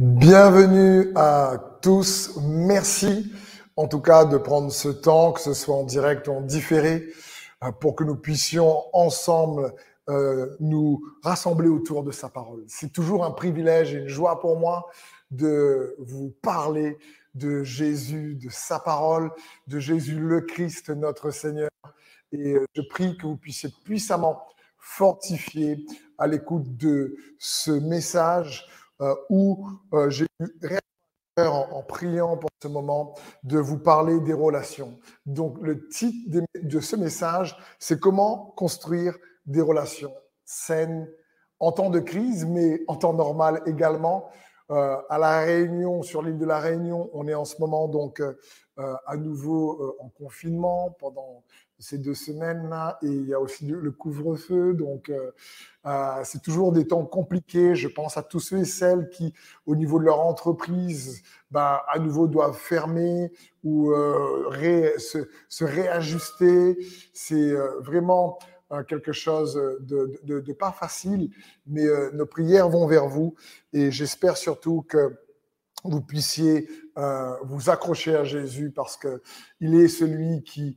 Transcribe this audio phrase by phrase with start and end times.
[0.00, 2.36] Bienvenue à tous.
[2.42, 3.32] Merci
[3.76, 7.12] en tout cas de prendre ce temps, que ce soit en direct ou en différé,
[7.62, 9.72] euh, pour que nous puissions ensemble
[10.08, 12.64] euh, nous rassembler autour de sa parole.
[12.66, 14.90] C'est toujours un privilège et une joie pour moi
[15.30, 16.98] de vous parler
[17.36, 19.30] de Jésus, de sa parole,
[19.68, 21.70] de Jésus le Christ, notre Seigneur.
[22.32, 24.44] Et euh, je prie que vous puissiez puissamment
[24.76, 25.86] fortifier
[26.18, 28.66] à l'écoute de ce message
[29.28, 30.46] où euh, j'ai eu
[31.38, 34.98] en, en priant pour ce moment de vous parler des relations.
[35.26, 40.14] Donc le titre de, ce message, c'est comment construire des relations
[40.44, 41.08] saines
[41.58, 44.30] en temps de crise, mais en temps normal également.
[44.70, 48.20] Euh, à la Réunion, sur l'île de la Réunion, on est en ce moment donc
[48.20, 48.34] euh,
[49.06, 51.44] à nouveau euh, en confinement pendant
[51.78, 55.32] ces deux semaines-là, et il y a aussi le, couvre-feu, donc euh,
[55.86, 57.74] euh, c'est toujours des temps compliqués.
[57.74, 59.34] Je pense à tous ceux et celles qui,
[59.66, 63.32] au niveau de leur entreprise, bah, à nouveau doivent fermer
[63.64, 66.78] ou euh, se, réajuster.
[67.12, 68.38] C'est vraiment
[68.88, 71.30] quelque chose de, de, pas facile,
[71.66, 73.34] mais nos prières vont vers vous
[73.72, 75.14] et j'espère surtout que
[75.84, 76.68] vous puissiez
[77.44, 79.22] vous accrocher à Jésus parce que
[79.60, 80.76] il est celui qui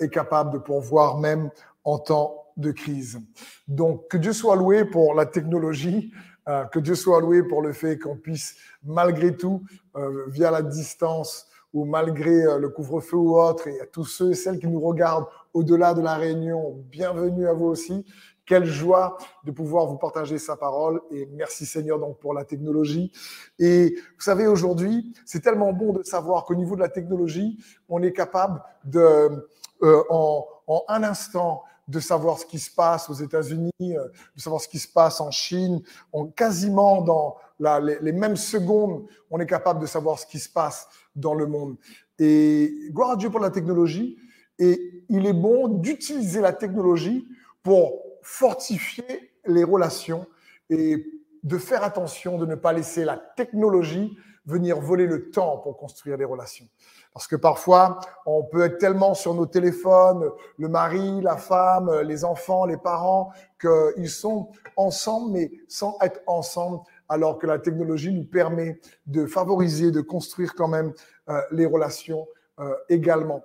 [0.00, 1.50] est capable de pourvoir même
[1.84, 3.20] en temps de crise.
[3.68, 6.12] Donc que Dieu soit loué pour la technologie,
[6.48, 9.62] euh, que Dieu soit loué pour le fait qu'on puisse malgré tout,
[9.96, 14.34] euh, via la distance, ou malgré le couvre-feu ou autre, et à tous ceux et
[14.34, 18.04] celles qui nous regardent au-delà de la réunion, bienvenue à vous aussi.
[18.44, 23.10] Quelle joie de pouvoir vous partager sa parole et merci Seigneur donc pour la technologie.
[23.58, 27.56] Et vous savez, aujourd'hui, c'est tellement bon de savoir qu'au niveau de la technologie,
[27.88, 29.48] on est capable de,
[29.82, 34.40] euh, en, en un instant, de savoir ce qui se passe aux États-Unis, euh, de
[34.40, 35.80] savoir ce qui se passe en Chine.
[36.12, 40.50] On, quasiment dans les, les, mêmes secondes, on est capable de savoir ce qui se
[40.50, 41.76] passe dans le monde.
[42.18, 44.18] Et gloire à Dieu pour la technologie.
[44.58, 47.26] Et il est bon d'utiliser la technologie
[47.62, 50.26] pour fortifier les relations
[50.70, 51.04] et
[51.42, 54.16] de faire attention de ne pas laisser la technologie
[54.46, 56.66] venir voler le temps pour construire des relations.
[57.12, 62.24] Parce que parfois, on peut être tellement sur nos téléphones, le mari, la femme, les
[62.24, 68.24] enfants, les parents, qu'ils sont ensemble, mais sans être ensemble, alors que la technologie nous
[68.24, 70.92] permet de favoriser, de construire quand même
[71.28, 72.26] euh, les relations
[72.60, 73.42] euh, également.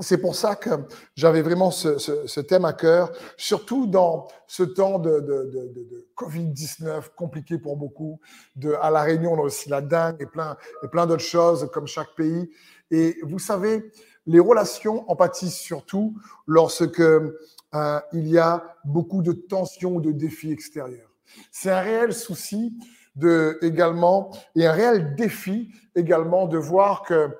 [0.00, 0.70] C'est pour ça que
[1.14, 5.72] j'avais vraiment ce, ce, ce, thème à cœur, surtout dans ce temps de, de, de,
[5.72, 8.20] de Covid-19 compliqué pour beaucoup.
[8.56, 11.70] De, à La Réunion, on a aussi la dingue et plein, et plein d'autres choses
[11.72, 12.50] comme chaque pays.
[12.90, 13.90] Et vous savez,
[14.26, 16.14] les relations en pâtissent surtout
[16.46, 21.10] lorsque euh, il y a beaucoup de tensions ou de défis extérieurs.
[21.50, 22.76] C'est un réel souci
[23.14, 27.30] de, également et un réel défi également de voir que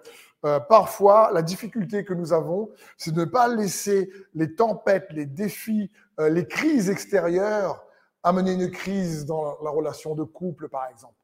[0.47, 5.27] euh, parfois, la difficulté que nous avons, c'est de ne pas laisser les tempêtes, les
[5.27, 5.91] défis,
[6.21, 7.85] euh, les crises extérieures
[8.23, 11.15] amener une crise dans la relation de couple, par exemple.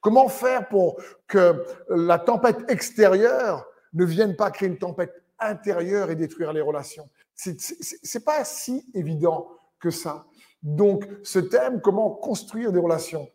[0.00, 6.16] Comment faire pour que la tempête extérieure ne vienne pas créer une tempête intérieure et
[6.16, 7.08] détruire les relations?
[7.34, 9.48] C'est pas si évident
[9.78, 10.26] que ça.
[10.62, 13.28] Donc, ce thème, comment construire des relations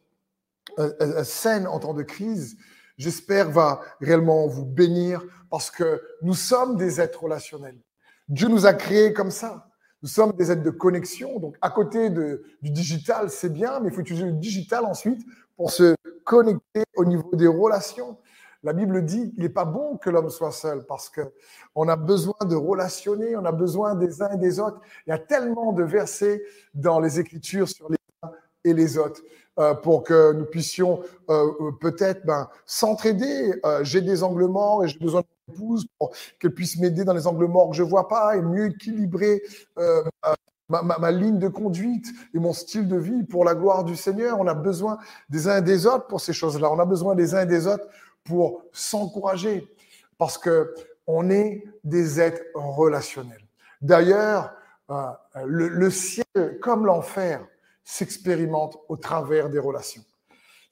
[0.79, 2.57] euh, saines en temps de crise,
[2.97, 7.79] j'espère, va réellement vous bénir parce que nous sommes des êtres relationnels.
[8.28, 9.69] Dieu nous a créés comme ça.
[10.01, 11.39] Nous sommes des êtres de connexion.
[11.39, 15.72] Donc, à côté du digital, c'est bien, mais il faut utiliser le digital ensuite pour
[15.72, 18.17] se connecter au niveau des relations.
[18.63, 21.22] La Bible dit qu'il n'est pas bon que l'homme soit seul parce que
[21.75, 24.81] on a besoin de relationner, on a besoin des uns et des autres.
[25.05, 28.31] Il y a tellement de versets dans les Écritures sur les uns
[28.63, 29.22] et les autres.
[29.57, 33.53] Euh, pour que nous puissions euh, euh, peut-être ben, s'entraider.
[33.83, 37.25] j'ai des angles morts et j'ai besoin d'une épouse pour qu'elle puisse m'aider dans les
[37.25, 39.41] angles morts que je vois pas et mieux équilibrer
[40.67, 43.95] ma, ma, ma, ligne de conduite et mon style de vie pour la gloire du
[43.95, 44.41] Seigneur.
[44.41, 44.97] On a besoin
[45.29, 46.69] des uns et des autres pour ces choses-là.
[46.69, 47.85] On a besoin des uns et des autres
[48.25, 49.73] pour s'encourager
[50.17, 50.75] parce que
[51.08, 53.46] on est des êtres relationnels.
[53.81, 54.53] D'ailleurs,
[54.90, 57.47] le, le ciel comme l'enfer
[57.85, 60.03] s'expérimente au travers des relations.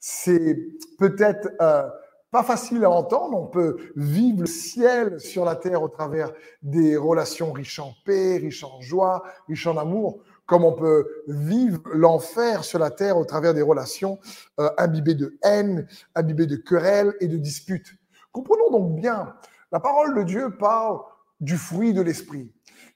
[0.00, 0.58] C'est
[0.98, 1.88] peut-être euh,
[2.30, 6.32] pas facile à entendre, on peut vivre le ciel sur la terre au travers
[6.62, 11.80] des relations riches en paix, riches en joie, riches en amour, comme on peut vivre
[11.92, 14.18] l'enfer sur la terre au travers des relations
[14.58, 17.94] euh, imbibées de haine, imbibées de querelles et de disputes.
[18.32, 19.36] Comprenons donc bien,
[19.70, 20.98] la parole de Dieu parle
[21.40, 22.52] du fruit de l'esprit.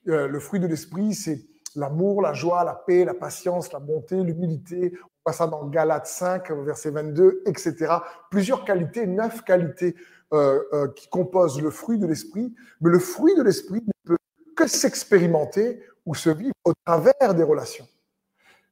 [0.09, 1.47] Euh, le fruit de l'esprit, c'est
[1.79, 4.93] l'amour, la joie, la paix, la patience, la bonté, l'humilité.
[5.25, 7.95] voit ça dans Galates 5, verset 22, etc.
[8.31, 9.95] Plusieurs qualités, neuf qualités
[10.35, 12.55] euh, euh, qui composent le fruit de l'esprit.
[12.81, 14.17] Mais le fruit de l'esprit ne peut
[14.57, 17.87] que s'expérimenter ou se vivre au travers des relations.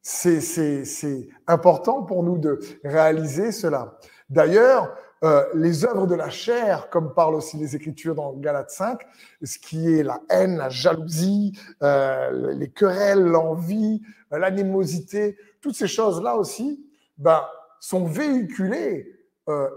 [0.02, 3.98] C'est important pour nous de réaliser cela.
[4.28, 9.00] D'ailleurs, euh, les œuvres de la chair, comme parlent aussi les Écritures dans Galates 5,
[9.42, 14.02] ce qui est la haine, la jalousie, euh, les querelles, l'envie,
[14.32, 16.86] euh, l'animosité, toutes ces choses-là aussi,
[17.16, 17.42] ben,
[17.80, 19.12] sont véhiculées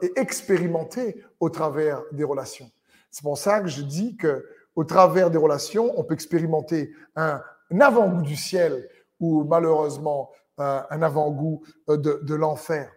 [0.02, 2.72] et expérimentées au travers des relations.
[3.12, 4.44] C'est pour ça que je dis que
[4.76, 7.40] au travers des relations, on peut expérimenter un,
[7.80, 8.90] avant-goût du ciel
[9.20, 12.92] ou malheureusement un avant-goût de, de l'enfer.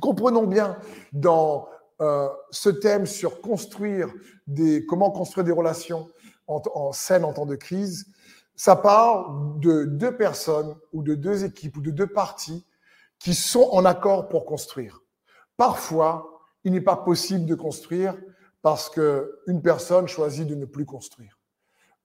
[0.00, 0.78] Comprenons bien
[1.12, 1.68] dans
[2.00, 4.12] euh, ce thème sur construire
[4.46, 6.08] des, comment construire des relations
[6.46, 8.06] en, en scène en temps de crise,
[8.54, 12.66] ça part de deux personnes ou de deux équipes ou de deux parties
[13.18, 15.00] qui sont en accord pour construire.
[15.56, 18.16] Parfois, il n'est pas possible de construire
[18.62, 21.38] parce que une personne choisit de ne plus construire.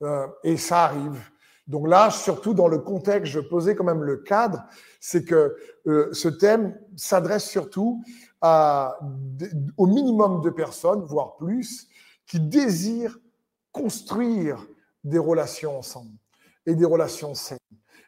[0.01, 1.19] Euh, et ça arrive.
[1.68, 4.63] Donc là, surtout dans le contexte, je posais quand même le cadre,
[5.00, 5.56] c'est que
[5.88, 8.04] euh, ce thème s'adresse surtout
[9.77, 11.88] au minimum de personnes, voire plus,
[12.25, 13.18] qui désirent
[13.71, 14.68] construire
[15.06, 16.12] des relations ensemble
[16.65, 17.57] et des relations saines.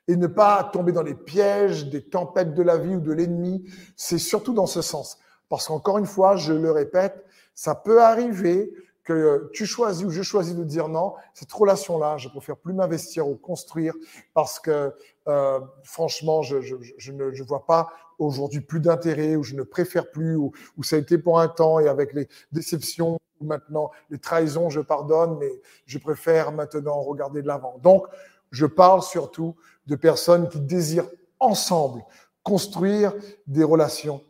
[0.07, 3.63] Et ne pas tomber dans les pièges des tempêtes de la vie ou de l'ennemi,
[3.95, 5.17] c'est surtout dans ce sens.
[5.49, 7.23] Parce qu'encore une fois, je le répète,
[7.53, 8.71] ça peut arriver
[9.05, 13.27] que tu choisis ou je choisis de dire non, cette relation-là, je préfère plus m'investir
[13.27, 13.93] ou construire
[14.33, 14.93] parce que
[15.27, 19.63] euh, franchement, je, je, je, ne je vois pas aujourd'hui plus d'intérêt ou je ne
[19.63, 23.45] préfère plus ou, ou, ça a été pour un temps et avec les déceptions ou
[23.45, 25.51] maintenant les trahisons, je pardonne, mais
[25.85, 27.77] je préfère maintenant regarder de l'avant.
[27.83, 28.07] Donc,
[28.51, 29.55] je parle surtout
[29.85, 31.09] de personnes qui désirent
[31.39, 32.03] ensemble
[32.41, 33.13] construire
[33.45, 34.23] des relations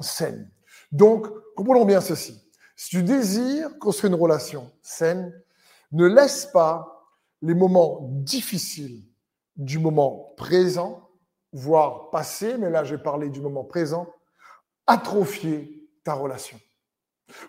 [0.00, 0.50] saines.
[0.92, 2.45] Donc, comprenons bien ceci.
[2.76, 5.32] Si tu désires construire une relation saine,
[5.92, 9.02] ne laisse pas les moments difficiles
[9.56, 11.08] du moment présent,
[11.52, 14.06] voire passé, mais là j'ai parlé du moment présent,
[14.86, 16.60] atrophier ta relation.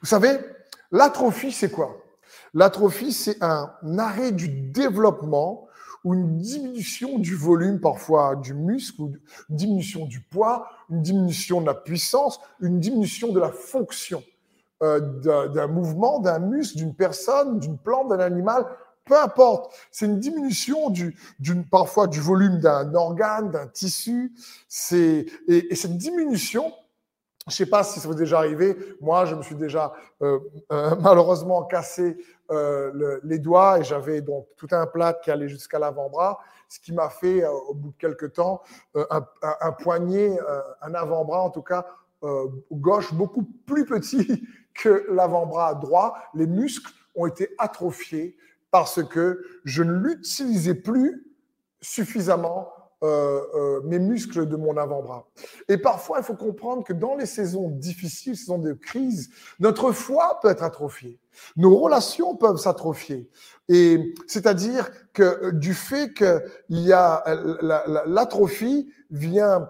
[0.02, 0.40] Vous savez,
[0.92, 1.98] l'atrophie, c'est quoi?
[2.54, 5.68] L'atrophie, c'est un arrêt du développement
[6.06, 11.66] ou une diminution du volume parfois du muscle, une diminution du poids, une diminution de
[11.66, 14.24] la puissance, une diminution de la fonction.
[14.84, 18.64] Euh, d'un mouvement, d'un muscle, d'une personne, d'une plante, d'un animal,
[19.06, 19.74] peu importe.
[19.90, 21.18] C'est une diminution du,
[21.72, 24.34] parfois du volume d'un organe, d'un tissu.
[24.68, 26.72] C'est et, cette diminution,
[27.48, 28.78] je sais pas si ça vous est déjà arrivé.
[29.02, 30.38] Moi, je me suis déjà euh,
[30.72, 32.16] euh, malheureusement cassé
[33.24, 36.40] les doigts et j'avais donc tout un plat qui allait jusqu'à l'avant-bras,
[36.70, 38.62] ce qui m'a fait au bout de quelques temps
[38.96, 40.40] un, poignet,
[40.82, 41.86] un avant-bras en tout cas
[42.72, 44.48] gauche beaucoup plus petit
[44.78, 48.38] que l'avant-bras droit, les muscles ont été atrophiés
[48.72, 51.26] parce que je ne l'utilisais plus
[51.82, 52.70] suffisamment
[53.04, 55.28] euh, euh, mes muscles de mon avant-bras.
[55.68, 59.30] Et parfois, il faut comprendre que dans les saisons difficiles, saisons de crise,
[59.60, 61.20] notre foi peut être atrophiée.
[61.56, 63.30] Nos relations peuvent s'atrophier.
[63.70, 67.24] Et c'est-à-dire que du fait qu'il y a
[68.08, 69.70] l'atrophie vient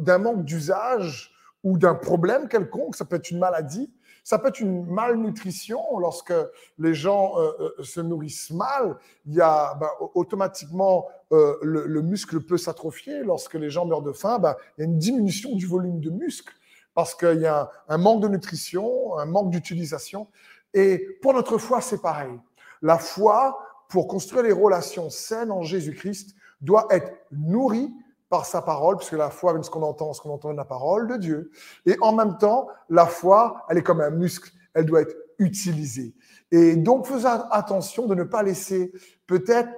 [0.00, 3.92] d'un manque d'usage ou d'un problème quelconque, ça peut être une maladie,
[4.26, 6.34] ça peut être une malnutrition lorsque
[6.80, 8.96] les gens euh, euh, se nourrissent mal.
[9.24, 13.22] Il y a ben, automatiquement euh, le, le, muscle peut s'atrophier.
[13.22, 16.10] Lorsque les gens meurent de faim, ben, il y a une diminution du volume de
[16.10, 16.52] muscle
[16.92, 20.26] parce qu'il y a un manque de nutrition, un manque d'utilisation.
[20.74, 22.36] Et pour notre foi, c'est pareil.
[22.82, 23.56] La foi,
[23.88, 27.94] pour construire les relations saines en Jésus-Christ, doit être nourrie
[28.28, 30.64] par sa parole, puisque la foi vient ce qu'on entend, ce qu'on entend de la
[30.64, 31.50] parole de Dieu.
[31.86, 36.14] Et en même temps, la foi, elle est comme un muscle, elle doit être utilisée.
[36.50, 38.92] Et donc, faisons attention de ne pas laisser
[39.26, 39.68] peut-être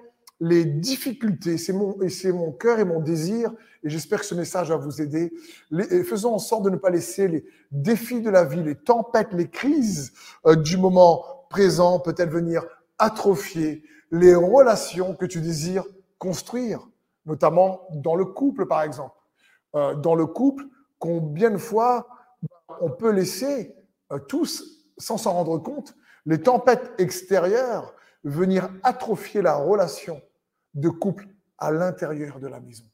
[0.40, 3.50] les difficultés, c'est mon, c'est mon cœur et mon désir,
[3.82, 5.32] et j'espère que ce message va vous aider.
[6.04, 9.48] Faisons en sorte de ne pas laisser les défis de la vie, les tempêtes, les
[9.48, 10.12] crises
[10.46, 12.64] euh, du moment présent peut-être venir
[12.98, 15.84] atrophier les relations que tu désires
[16.18, 16.88] construire
[17.28, 19.14] notamment dans le couple, par exemple.
[19.76, 20.64] Euh, dans le couple,
[20.98, 22.08] combien de fois
[22.80, 23.76] on peut laisser
[24.10, 24.64] euh, tous,
[24.96, 25.94] sans s'en rendre compte,
[26.26, 27.94] les tempêtes extérieures
[28.24, 30.20] venir atrophier la relation
[30.74, 32.84] de couple à l'intérieur de la maison.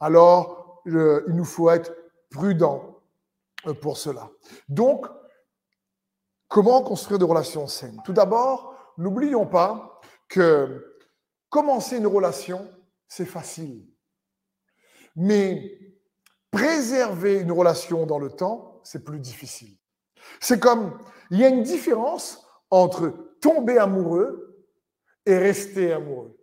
[0.00, 1.94] Alors, il nous faut être
[2.30, 3.00] prudent
[3.66, 4.28] euh, pour cela.
[4.68, 5.06] Donc,
[6.48, 8.00] comment construire des relations saines?
[8.04, 10.96] Tout d'abord, n'oublions pas que
[11.48, 12.68] commencer une relation,
[13.08, 13.86] c'est facile.
[15.16, 15.78] Mais
[16.50, 19.76] préserver une relation dans le temps, c'est plus difficile.
[20.40, 20.98] C'est comme,
[21.30, 24.66] il y a une différence entre tomber amoureux
[25.26, 26.34] et rester amoureux.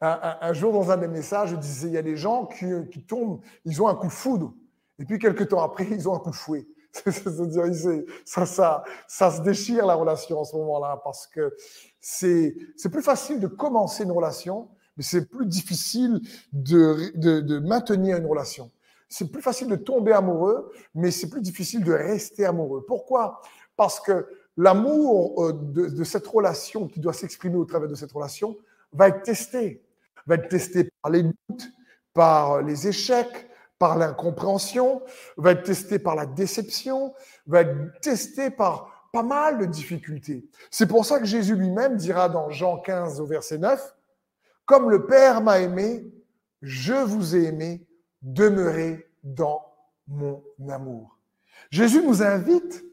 [0.00, 3.40] Un, jour, dans un des messages, je disais, il y a des gens qui, tombent,
[3.64, 4.52] ils ont un coup de foudre,
[4.98, 6.66] et puis quelques temps après, ils ont un coup de fouet.
[8.24, 11.56] ça, ça, ça se déchire la relation en ce moment-là, parce que
[12.00, 12.54] c'est
[12.92, 16.20] plus facile de commencer une relation, mais c'est plus difficile
[16.52, 18.70] de, de, de maintenir une relation.
[19.08, 22.84] C'est plus facile de tomber amoureux, mais c'est plus difficile de rester amoureux.
[22.86, 23.40] Pourquoi?
[23.76, 28.12] Parce que l'amour euh, de, de, cette relation qui doit s'exprimer au travers de cette
[28.12, 28.56] relation
[28.92, 29.82] va être testé.
[30.26, 31.68] Va être testé par les doutes,
[32.12, 33.48] par les échecs,
[33.78, 35.02] par l'incompréhension,
[35.36, 37.12] va être testé par la déception,
[37.46, 40.44] va être testé par pas mal de difficultés.
[40.70, 43.94] C'est pour ça que Jésus lui-même dira dans Jean 15 au verset 9,
[44.66, 46.06] Comme le Père m'a aimé,
[46.62, 47.86] je vous ai aimé,
[48.22, 49.62] demeurez dans
[50.08, 51.18] mon amour.
[51.70, 52.84] Jésus nous invite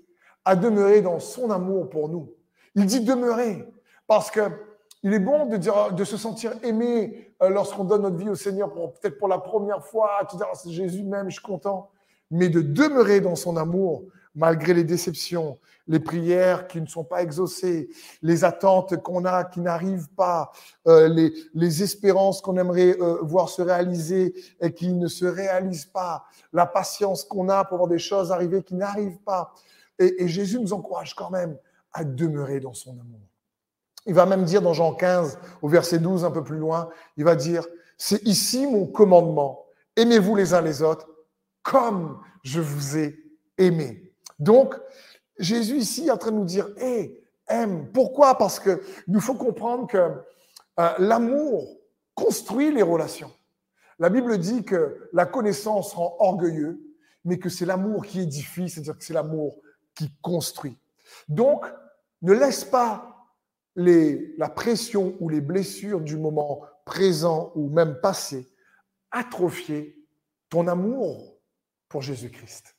[0.44, 2.34] à demeurer dans son amour pour nous.
[2.75, 3.68] Il dit demeurer
[4.08, 4.42] parce que
[5.04, 9.18] il est bon de se sentir aimé euh, lorsqu'on donne notre vie au Seigneur peut-être
[9.18, 11.90] pour la première fois, ah, c'est Jésus même, je suis content,
[12.30, 14.04] mais de demeurer dans son amour
[14.36, 17.90] malgré les déceptions, les prières qui ne sont pas exaucées,
[18.22, 20.52] les attentes qu'on a qui n'arrivent pas,
[20.88, 21.08] euh,
[21.54, 26.66] les, espérances qu'on aimerait euh, voir se réaliser et qui ne se réalisent pas, la
[26.66, 29.54] patience qu'on a pour voir des choses arriver qui n'arrivent pas.
[30.00, 31.58] Et, et Jésus nous encourage quand même
[31.94, 33.20] à demeurer dans son amour.
[34.06, 37.24] Il va même dire dans Jean 15, au verset 12, un peu plus loin, il
[37.24, 37.66] va dire,
[37.98, 41.08] c'est ici mon commandement, aimez-vous les uns les autres
[41.64, 43.20] comme je vous ai
[43.58, 44.11] aimé.
[44.40, 44.75] Donc,
[45.38, 47.92] Jésus ici est en train de nous dire, hé, aime.
[47.92, 48.38] Pourquoi?
[48.38, 51.78] Parce que nous faut comprendre que euh, l'amour
[52.16, 53.32] construit les relations.
[54.00, 56.82] La Bible dit que la connaissance rend orgueilleux,
[57.24, 59.60] mais que c'est l'amour qui édifie, c'est-à-dire que c'est l'amour
[59.96, 60.78] qui construit.
[61.28, 61.66] Donc,
[62.22, 63.28] ne laisse pas
[63.75, 68.51] les, la pression ou les blessures du moment présent ou même passé
[69.12, 69.98] atrophier
[70.50, 71.38] ton amour
[71.90, 72.75] pour Jésus-Christ,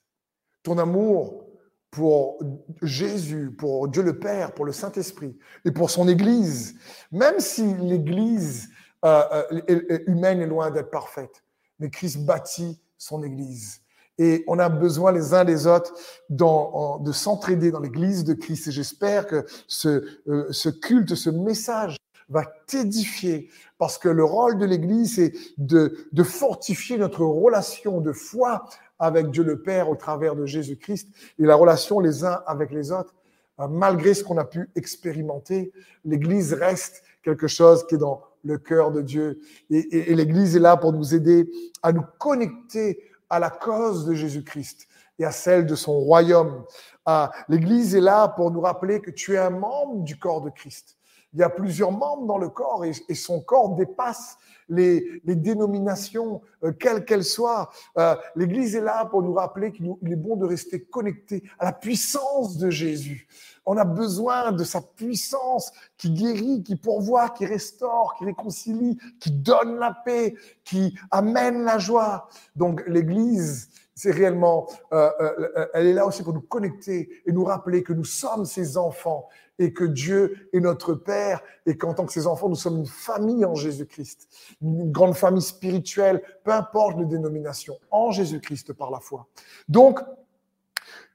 [0.63, 1.47] ton amour
[1.91, 2.39] pour
[2.81, 6.75] Jésus, pour Dieu le Père, pour le Saint-Esprit et pour son Église,
[7.13, 8.71] même si l'Église
[9.05, 11.45] euh, euh humaine est loin d'être parfaite,
[11.79, 13.83] mais Christ bâtit son Église.
[14.19, 15.93] Et on a besoin les uns des autres
[16.29, 18.69] de s'entraider dans l'Église de Christ.
[18.69, 21.97] Et j'espère que ce, euh, ce culte, ce message
[22.29, 28.65] va t'édifier parce que le rôle de l'Église, c'est de fortifier notre relation de foi
[28.99, 31.09] avec Dieu le Père au travers de Jésus-Christ
[31.39, 33.15] et la relation les uns avec les autres.
[33.61, 35.73] Euh, malgré ce qu'on a pu expérimenter,
[36.05, 39.41] l'Église reste quelque chose qui est dans le cœur de Dieu.
[39.71, 41.49] Et, l'Église est là pour nous aider
[41.83, 46.65] à nous connecter à la cause de Jésus-Christ et à celle de son royaume.
[47.05, 50.51] Ah, L'Église est là pour nous rappeler que tu es un membre du corps de
[50.51, 50.97] Christ.
[51.33, 54.37] Il y a plusieurs membres dans le corps et, son corps dépasse
[54.69, 57.71] les, dénominations, euh, quelles qu'elles soient.
[57.99, 61.73] Euh, L'Église est là pour nous rappeler qu'il est bon de rester connecté à la
[61.73, 63.27] puissance de Jésus.
[63.65, 69.31] On a besoin de sa puissance qui guérit, qui pourvoit, qui restaure, qui réconcilie, qui
[69.31, 70.35] donne la paix,
[70.65, 72.29] qui amène la joie.
[72.57, 77.45] Donc l'Église, c'est réellement, euh, euh, elle est là aussi pour nous connecter et nous
[77.45, 82.07] rappeler que nous sommes ses enfants et que Dieu est notre Père et qu'en tant
[82.07, 84.29] que ses enfants, nous sommes une famille en Jésus-Christ,
[84.63, 89.27] une grande famille spirituelle, peu importe les dénominations, en Jésus-Christ par la foi.
[89.69, 90.01] Donc,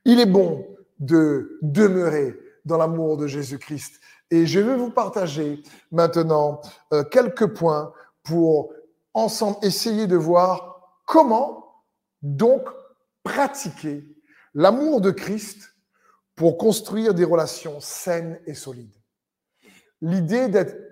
[0.06, 0.68] il est bon
[1.00, 4.00] de demeurer dans l'amour de Jésus-Christ.
[4.30, 6.62] Et je vais vous partager maintenant
[6.94, 7.92] euh, quelques points
[8.24, 8.74] pour
[9.14, 11.67] ensemble essayer de voir comment
[12.36, 12.68] donc
[13.24, 14.04] pratiquer
[14.54, 15.74] l'amour de Christ
[16.36, 18.94] pour construire des relations saines et solides.
[20.02, 20.48] L'idée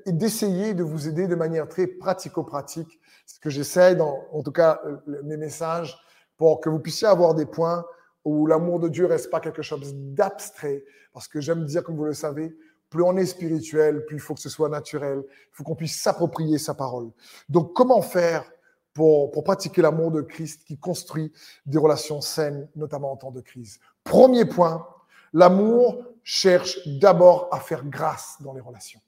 [0.08, 4.82] d'essayer de vous aider de manière très pratico-pratique, ce que j'essaie dans, en tout cas,
[5.24, 5.98] mes messages,
[6.38, 7.86] pour que vous puissiez avoir des points
[8.24, 12.06] où l'amour de Dieu reste pas quelque chose d'abstrait, parce que j'aime dire, comme vous
[12.06, 12.58] le savez,
[12.90, 16.02] plus on est spirituel, plus il faut que ce soit naturel, il faut qu'on puisse
[16.02, 17.12] s'approprier sa parole.
[17.50, 18.52] Donc, comment faire
[18.96, 21.32] pour, pour pratiquer l'amour de Christ qui construit
[21.68, 24.88] des relations saines, notamment en temps de crise Premier point,
[25.34, 29.02] l'amour cherche d'abord à faire grâce dans les relations.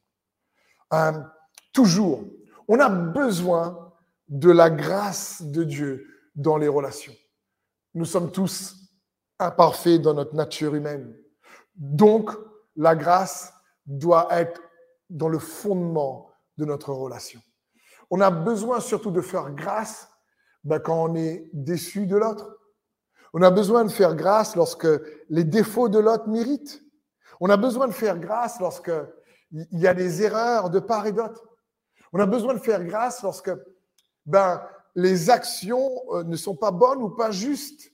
[0.93, 1.13] Euh,
[1.71, 2.23] toujours,
[2.67, 3.93] on a besoin
[4.27, 7.15] de la grâce de Dieu dans les relations.
[7.93, 8.75] Nous sommes tous
[9.39, 11.15] imparfait dans notre nature humaine.
[11.75, 12.31] Donc,
[12.75, 13.53] la grâce
[13.85, 14.61] doit être
[15.09, 17.41] dans le fondement de notre relation.
[18.09, 20.09] On a besoin surtout de faire grâce
[20.63, 22.57] ben, quand on est déçu de l'autre.
[23.33, 24.87] On a besoin de faire grâce lorsque
[25.29, 26.81] les défauts de l'autre méritent.
[27.39, 28.91] On a besoin de faire grâce lorsque
[29.51, 31.43] il y a des erreurs de part et d'autre.
[32.13, 33.51] On a besoin de faire grâce lorsque
[34.25, 34.61] ben,
[34.95, 37.91] les actions euh, ne sont pas bonnes ou pas justes,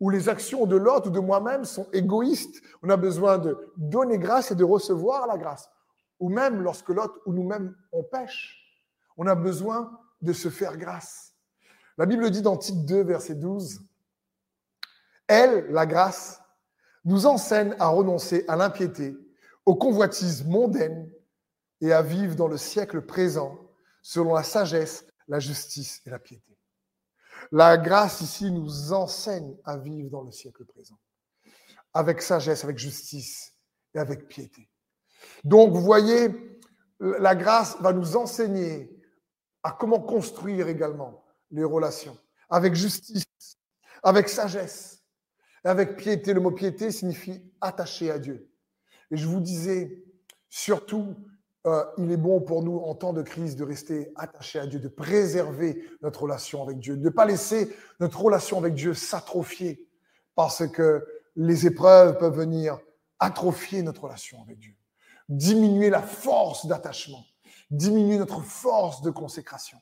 [0.00, 2.60] ou les actions de l'autre ou de moi-même sont égoïstes.
[2.82, 5.70] On a besoin de donner grâce et de recevoir la grâce.
[6.18, 8.61] Ou même lorsque l'autre ou nous-mêmes on pêche,
[9.16, 11.34] on a besoin de se faire grâce.
[11.98, 13.80] La Bible dit dans Tite 2, verset 12,
[15.26, 16.40] Elle, la grâce,
[17.04, 19.16] nous enseigne à renoncer à l'impiété,
[19.66, 21.10] aux convoitises mondaines
[21.80, 23.58] et à vivre dans le siècle présent
[24.02, 26.56] selon la sagesse, la justice et la piété.
[27.50, 30.98] La grâce ici nous enseigne à vivre dans le siècle présent,
[31.92, 33.54] avec sagesse, avec justice
[33.94, 34.68] et avec piété.
[35.44, 36.60] Donc, vous voyez,
[37.00, 38.91] la grâce va nous enseigner
[39.62, 42.16] à comment construire également les relations,
[42.50, 43.24] avec justice,
[44.02, 45.02] avec sagesse,
[45.64, 46.32] avec piété.
[46.34, 48.50] Le mot piété signifie attaché à Dieu.
[49.10, 50.04] Et je vous disais,
[50.48, 51.14] surtout,
[51.66, 54.80] euh, il est bon pour nous, en temps de crise, de rester attachés à Dieu,
[54.80, 59.88] de préserver notre relation avec Dieu, de ne pas laisser notre relation avec Dieu s'atrophier,
[60.34, 62.78] parce que les épreuves peuvent venir
[63.20, 64.74] atrophier notre relation avec Dieu,
[65.28, 67.24] diminuer la force d'attachement,
[67.72, 69.78] diminuer notre force de consécration,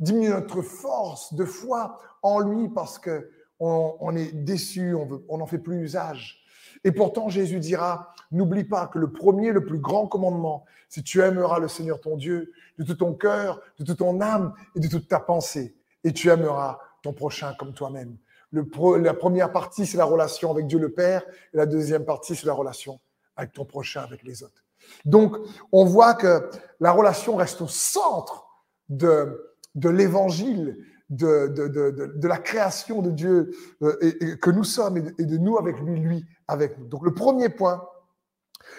[0.00, 3.30] diminuer notre force de foi en lui, parce que
[3.60, 6.44] on, est déçu, on n'en fait plus usage.
[6.84, 11.20] Et pourtant, Jésus dira, n'oublie pas que le premier, le plus grand commandement, c'est tu
[11.20, 14.88] aimeras le Seigneur ton Dieu de tout ton cœur, de toute ton âme et de
[14.88, 15.76] toute ta pensée.
[16.04, 18.16] Et tu aimeras ton prochain comme toi-même.
[18.52, 21.22] la première partie, c'est la relation avec Dieu le Père.
[21.52, 23.00] Et la deuxième partie, c'est la relation
[23.36, 24.64] avec ton prochain, avec les autres.
[25.04, 25.36] Donc,
[25.72, 28.48] on voit que la relation reste au centre
[28.88, 29.50] de,
[29.84, 33.50] l'évangile, de, la création de Dieu
[33.82, 36.86] euh, et, que nous sommes et de, nous avec lui, lui avec nous.
[36.86, 37.86] Donc le premier point,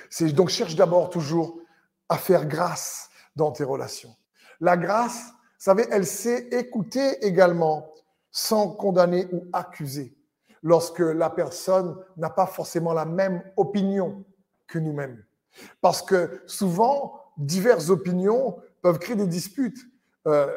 [0.10, 1.60] c'est donc cherche d'abord toujours
[2.10, 4.15] à faire grâce dans tes relations.
[4.60, 7.91] La grâce, vous savez, elle sait écouter également
[8.32, 10.15] sans condamner ou accuser
[10.62, 14.26] lorsque la personne n'a pas forcément la même opinion
[14.67, 15.24] que nous-mêmes.
[15.82, 19.78] Parce que souvent, diverses opinions peuvent créer des disputes.
[20.28, 20.48] Euh,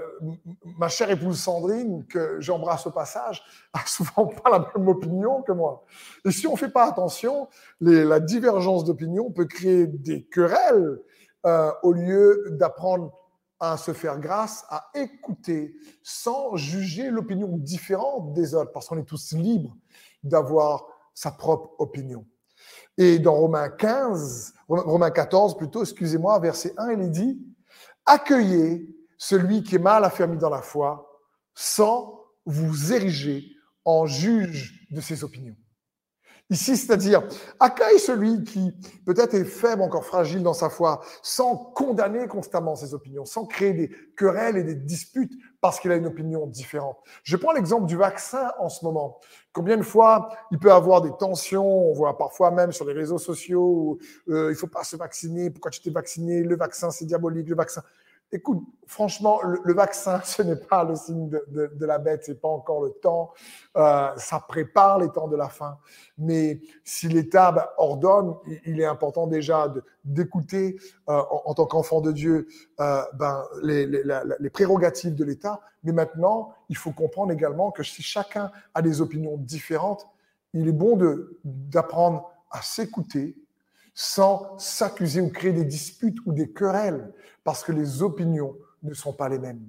[0.79, 5.53] ma chère épouse Sandrine, que j'embrasse au passage, a souvent pas la même opinion que
[5.53, 5.85] moi.
[6.25, 7.49] Et si on fait pas attention,
[7.81, 11.01] la divergence d'opinion peut créer des querelles
[11.47, 13.13] euh, au lieu d'apprendre
[13.61, 19.05] à se faire grâce, à écouter sans juger l'opinion différente des autres, parce qu'on est
[19.05, 19.77] tous libres
[20.25, 22.27] d'avoir sa propre opinion.
[22.99, 27.41] Et dans Romains 15, Romains 14 plutôt, excusez-moi, verset 1, il est dit,
[28.07, 31.21] accueillez celui qui est mal affermi dans la foi,
[31.55, 33.45] sans vous ériger
[33.85, 35.57] en juge de ses opinions.
[36.51, 37.23] Ici, c'est-à-dire,
[37.61, 38.73] accueille celui qui
[39.07, 43.73] peut-être est faible, encore fragile dans sa foi, sans condamner constamment ses opinions, sans créer
[43.73, 46.99] des querelles et des disputes parce qu'il a une opinion différente.
[47.23, 49.21] Je prends l'exemple du vaccin en ce moment.
[49.53, 53.19] Combien de fois il peut avoir des tensions, on voit parfois même sur les réseaux
[53.19, 53.63] sociaux,
[54.27, 57.49] où, euh, il faut pas se vacciner, pourquoi tu t'es vacciné, le vaccin c'est diabolique,
[57.49, 57.83] le vaccin.
[58.35, 62.83] Écoute, franchement, le, vaccin, ce n'est pas le signe de, la bête, c'est pas encore
[62.83, 63.33] le temps.
[63.77, 65.79] Euh, ça prépare les temps de la fin.
[66.17, 69.73] Mais si l'État ben, ordonne, il est important déjà
[70.05, 70.79] d'écouter
[71.11, 72.49] euh, en, tant qu'enfant de Dieu
[72.81, 75.61] euh, ben, les, prérogatives de l'État.
[75.85, 80.09] Mais maintenant, il faut comprendre également que si chacun a des opinions différentes,
[80.55, 80.99] il est bon
[81.45, 83.37] d'apprendre à s'écouter
[83.95, 87.13] sans s'accuser ou créer des disputes ou des querelles,
[87.45, 89.69] parce que les opinions ne sont pas les mêmes.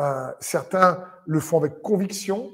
[0.00, 2.50] Euh, certains le font avec conviction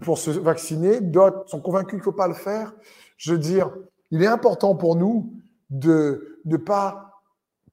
[0.00, 2.74] pour se vacciner, d'autres sont convaincus qu'il ne faut pas le faire.
[3.16, 3.70] Je veux dire,
[4.10, 5.32] il est important pour nous
[5.70, 7.22] de ne pas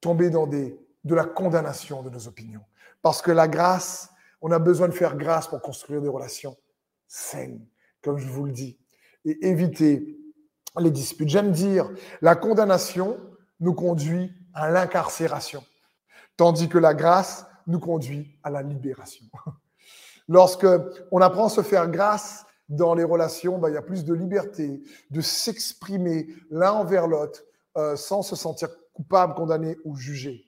[0.00, 0.74] tomber dans de
[1.04, 2.62] la condamnation de nos opinions.
[3.02, 6.56] Parce que la grâce, on a besoin de faire grâce pour construire des relations
[7.06, 7.64] saines,
[8.02, 8.78] comme je vous le dis,
[9.24, 10.19] et éviter
[10.78, 11.28] les disputes.
[11.28, 11.90] J'aime dire,
[12.22, 13.18] la condamnation
[13.58, 15.64] nous conduit à l'incarcération,
[16.36, 19.26] tandis que la grâce nous conduit à la libération.
[20.28, 20.66] Lorsque
[21.10, 24.14] on apprend à se faire grâce dans les relations, ben, il y a plus de
[24.14, 24.80] liberté,
[25.10, 27.42] de s'exprimer l'un envers l'autre
[27.76, 30.44] euh, sans se sentir coupable, condamné ou jugé.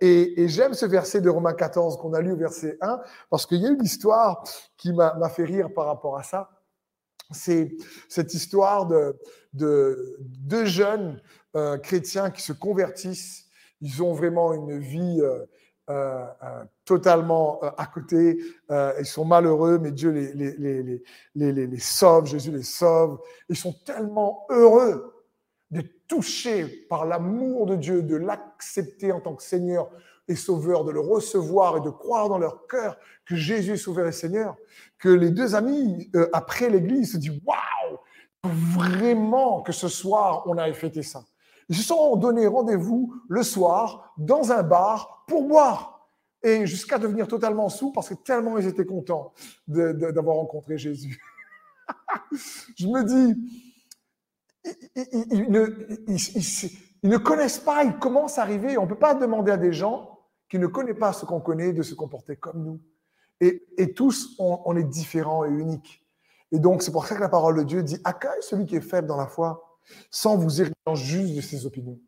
[0.00, 3.46] Et, et j'aime ce verset de Romains 14 qu'on a lu au verset 1, parce
[3.46, 4.42] qu'il y a une histoire
[4.76, 6.50] qui m'a fait rire par rapport à ça
[7.30, 7.76] c'est
[8.08, 9.16] cette histoire de,
[9.52, 11.20] deux jeunes
[11.56, 13.46] euh, chrétiens qui se convertissent.
[13.80, 15.44] Ils ont vraiment une vie euh,
[15.90, 16.24] euh,
[16.84, 18.38] totalement à côté.
[18.70, 21.02] Ils sont malheureux, mais Dieu les,
[21.34, 23.20] les sauve, Jésus les sauve.
[23.48, 25.14] Ils sont tellement heureux
[25.70, 29.90] d'être touchés par l'amour de Dieu, de l'accepter en tant que Seigneur
[30.28, 34.06] et Sauveur, de le recevoir et de croire dans leur cœur que Jésus est Sauveur
[34.06, 34.56] et Seigneur,
[34.98, 37.98] que les deux amis, euh, après l'église, se disent Waouh,
[38.42, 41.24] vraiment que ce soir, on a fêté ça.
[41.68, 46.08] Ils se sont donné rendez-vous le soir dans un bar pour boire
[46.42, 49.32] et jusqu'à devenir totalement sous parce que tellement ils étaient contents
[49.66, 51.18] d'avoir rencontré Jésus.
[52.76, 53.64] Je me dis,
[54.94, 58.76] ils, ne, connaissent pas, ils commencent à arriver.
[58.76, 60.13] On ne peut pas demander à des gens
[60.54, 62.80] qui ne connaissent pas ce qu'on connaît de se comporter comme nous.
[63.40, 66.06] Et, tous, on, est différents et uniques.
[66.52, 68.80] Et donc, c'est pour ça que la parole de Dieu dit, accueille celui qui est
[68.80, 69.80] faible dans la foi,
[70.12, 71.98] sans vous irriter juste de ses opinions.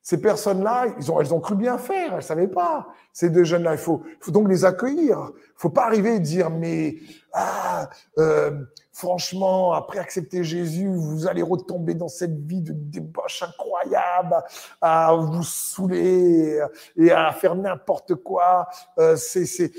[0.00, 2.86] Ces personnes-là, ont, elles ont cru bien faire, elles ne savaient pas.
[3.12, 5.18] Ces deux jeunes-là, il faut, faut donc les accueillir.
[5.18, 6.98] Il ne faut pas arriver et dire, mais
[7.32, 8.62] ah, euh,
[8.98, 14.42] franchement, après accepter Jésus, vous allez retomber dans cette vie de débauche incroyable,
[14.80, 16.60] à vous saouler
[16.96, 18.68] et à faire n'importe quoi.
[18.98, 19.70] Euh, c'est, c'est,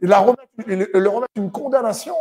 [0.00, 2.14] leur remettre une condamnation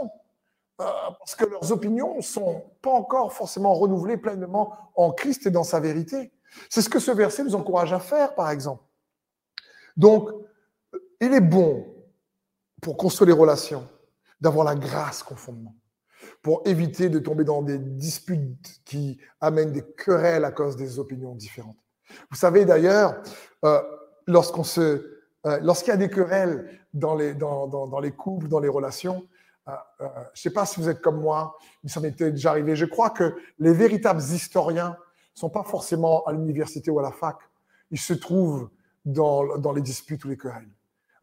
[0.82, 0.86] euh,
[1.20, 5.80] parce que leurs opinions sont pas encore forcément renouvelées pleinement en Christ et dans sa
[5.80, 6.32] vérité.
[6.72, 8.84] C'est ce que ce verset nous encourage à faire, par exemple.
[9.96, 10.30] Donc,
[11.20, 11.86] il est bon,
[12.82, 13.88] pour construire les relations,
[14.40, 15.76] d'avoir la grâce fondement,
[16.42, 21.36] pour éviter de tomber dans des disputes qui amènent des querelles à cause des opinions
[21.36, 21.78] différentes.
[22.30, 23.22] Vous savez d'ailleurs,
[23.64, 23.82] euh,
[24.28, 28.60] lorsqu'on se, euh, lorsqu'il y a des querelles dans les, dans, dans, les couples, dans
[28.60, 29.28] les relations,
[29.68, 32.76] euh, je ne sais pas si vous êtes comme moi, mais ça m'est déjà arrivé.
[32.76, 34.98] Je crois que les véritables historiens
[35.34, 37.38] sont pas forcément à l'université ou à la fac.
[37.92, 38.70] Ils se trouvent
[39.06, 40.70] dans, dans les disputes ou les querelles.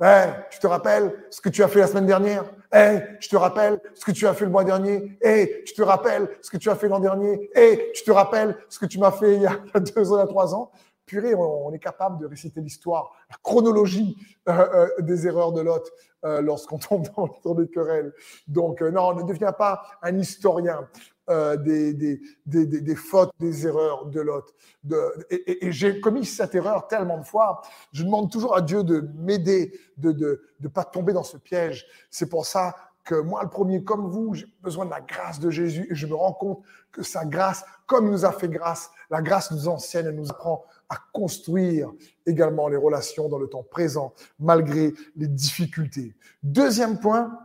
[0.00, 3.34] Hey, tu te rappelles ce que tu as fait la semaine dernière Hey, je te
[3.34, 6.56] rappelle ce que tu as fait le mois dernier Hey, tu te rappelles ce que
[6.56, 9.42] tu as fait l'an dernier Hey, tu te rappelles ce que tu m'as fait il
[9.42, 10.70] y, a, deux ans, il trois ans
[11.04, 14.16] Purée, on, est capable de réciter l'histoire, la chronologie
[14.48, 15.90] euh, euh, des erreurs de Lot
[16.24, 18.12] euh, lorsqu'on tombe dans, dans, des querelles.
[18.46, 20.86] Donc, non, ne deviens pas un historien.
[21.30, 24.54] Euh, des, des, des, des, fautes, des erreurs de l'autre.
[24.82, 27.60] De, et, j'ai commis cette erreur tellement de fois.
[27.92, 31.36] Je demande toujours à Dieu de m'aider, de ne de, de pas tomber dans ce
[31.36, 31.86] piège.
[32.10, 35.50] C'est pour ça que moi, le premier, comme vous, j'ai besoin de la grâce de
[35.50, 36.62] Jésus et je me rends compte
[36.92, 40.30] que sa grâce, comme il nous a fait grâce, la grâce nous enseigne et nous
[40.30, 41.92] apprend à construire
[42.24, 46.14] également les relations dans le temps présent, malgré les difficultés.
[46.42, 47.38] Deuxième point,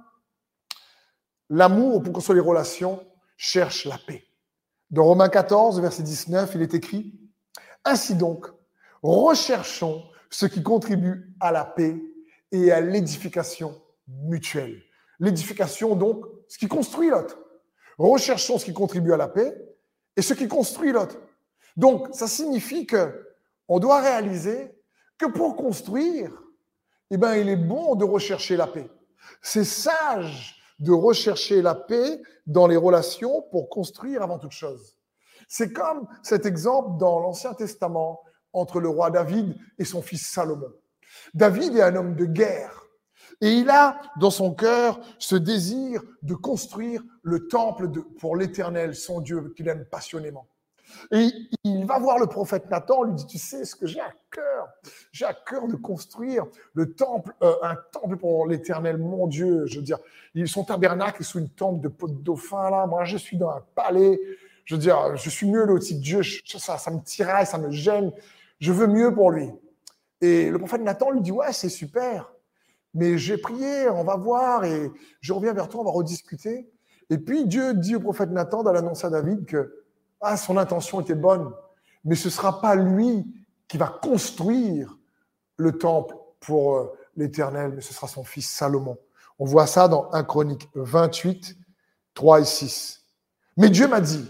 [1.49, 3.03] l'amour pour construire les relations
[3.37, 4.25] cherche la paix.
[4.89, 7.19] Dans Romains 14, verset 19, il est écrit,
[7.85, 8.47] Ainsi donc,
[9.01, 12.01] recherchons ce qui contribue à la paix
[12.51, 14.81] et à l'édification mutuelle.
[15.19, 17.39] L'édification, donc, ce qui construit l'autre.
[17.97, 19.55] Recherchons ce qui contribue à la paix
[20.15, 21.17] et ce qui construit l'autre.
[21.75, 23.35] Donc, ça signifie que
[23.67, 24.71] on doit réaliser
[25.17, 26.31] que pour construire,
[27.09, 28.89] eh ben, il est bon de rechercher la paix.
[29.41, 34.97] C'est sage de rechercher la paix dans les relations pour construire avant toute chose.
[35.47, 38.21] C'est comme cet exemple dans l'Ancien Testament
[38.53, 40.71] entre le roi David et son fils Salomon.
[41.33, 42.83] David est un homme de guerre
[43.41, 49.21] et il a dans son cœur ce désir de construire le temple pour l'Éternel, son
[49.21, 50.47] Dieu, qu'il aime passionnément.
[51.11, 51.29] Et
[51.63, 54.69] il va voir le prophète Nathan, lui dit, tu sais ce que j'ai à cœur?
[55.11, 59.65] J'ai à cœur de construire le temple, euh, un temple pour l'éternel, mon Dieu.
[59.65, 59.99] Je veux dire,
[60.45, 62.85] son tabernacle est sous une tente de peau de dauphin, là.
[62.87, 64.19] Moi, je suis dans un palais.
[64.65, 66.21] Je veux dire, je suis mieux le de Dieu.
[66.45, 68.11] ça, ça me tiraille, ça me gêne.
[68.59, 69.49] Je veux mieux pour lui.
[70.21, 72.31] Et le prophète Nathan lui dit, ouais, c'est super.
[72.93, 76.69] Mais j'ai prié, on va voir et je reviens vers toi, on va rediscuter.
[77.09, 79.82] Et puis Dieu dit au prophète Nathan d'aller annoncer à David que
[80.23, 81.53] ah, son intention était bonne,
[82.03, 83.25] mais ce ne sera pas lui
[83.67, 84.97] qui va construire
[85.57, 88.97] le temple pour euh, l'Éternel, mais ce sera son fils Salomon.
[89.39, 91.57] On voit ça dans 1 Chronique 28,
[92.13, 93.03] 3 et 6.
[93.57, 94.25] Mais Dieu m'a dit,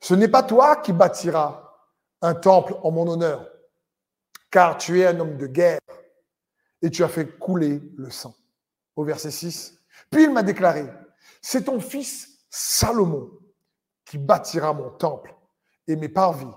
[0.00, 1.72] ce n'est pas toi qui bâtiras
[2.22, 3.48] un temple en mon honneur,
[4.50, 5.80] car tu es un homme de guerre
[6.82, 8.34] et tu as fait couler le sang.
[8.96, 9.78] Au verset 6.
[10.10, 10.86] Puis il m'a déclaré,
[11.40, 13.30] c'est ton fils Salomon
[14.10, 15.36] qui bâtira mon temple
[15.86, 16.50] et mes parvis,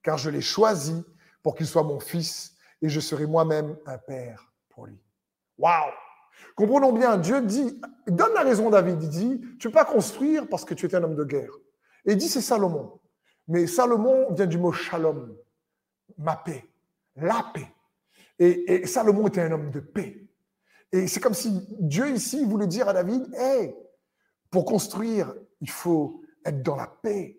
[0.00, 1.04] car je l'ai choisi
[1.42, 5.02] pour qu'il soit mon fils et je serai moi-même un père pour lui.
[5.58, 5.90] Waouh
[6.54, 10.48] Comprenons bien, Dieu dit, donne la raison David, il dit, tu ne peux pas construire
[10.48, 11.50] parce que tu es un homme de guerre.
[12.06, 13.00] Et il dit, c'est Salomon.
[13.48, 15.36] Mais Salomon vient du mot shalom,
[16.16, 16.64] ma paix,
[17.16, 17.74] la paix.
[18.38, 20.28] Et, Salomon était un homme de paix.
[20.92, 23.74] Et c'est comme si Dieu ici voulait dire à David, hé,
[24.48, 27.38] pour construire, il faut être dans la paix.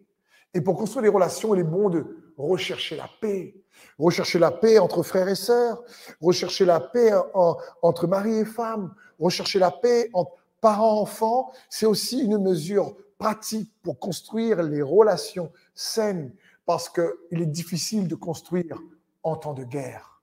[0.53, 3.55] Et pour construire les relations, il est bon de rechercher la paix.
[3.97, 5.81] Rechercher la paix entre frères et sœurs,
[6.19, 11.51] rechercher la paix entre mari et femme, rechercher la paix entre parents-enfants.
[11.69, 16.33] C'est aussi une mesure pratique pour construire les relations saines,
[16.65, 18.77] parce qu'il est difficile de construire
[19.23, 20.21] en temps de guerre.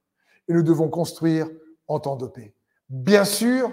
[0.48, 1.48] Et nous devons construire
[1.88, 2.54] en temps de paix.
[2.90, 3.72] Bien sûr,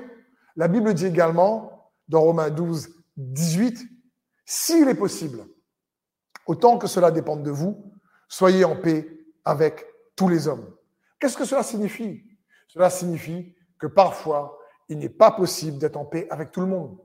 [0.55, 3.79] la Bible dit également, dans Romains 12, 18,
[4.45, 5.45] s'il est possible,
[6.45, 7.91] autant que cela dépende de vous,
[8.27, 10.73] soyez en paix avec tous les hommes.
[11.19, 12.23] Qu'est-ce que cela signifie?
[12.67, 16.97] Cela signifie que parfois, il n'est pas possible d'être en paix avec tout le monde.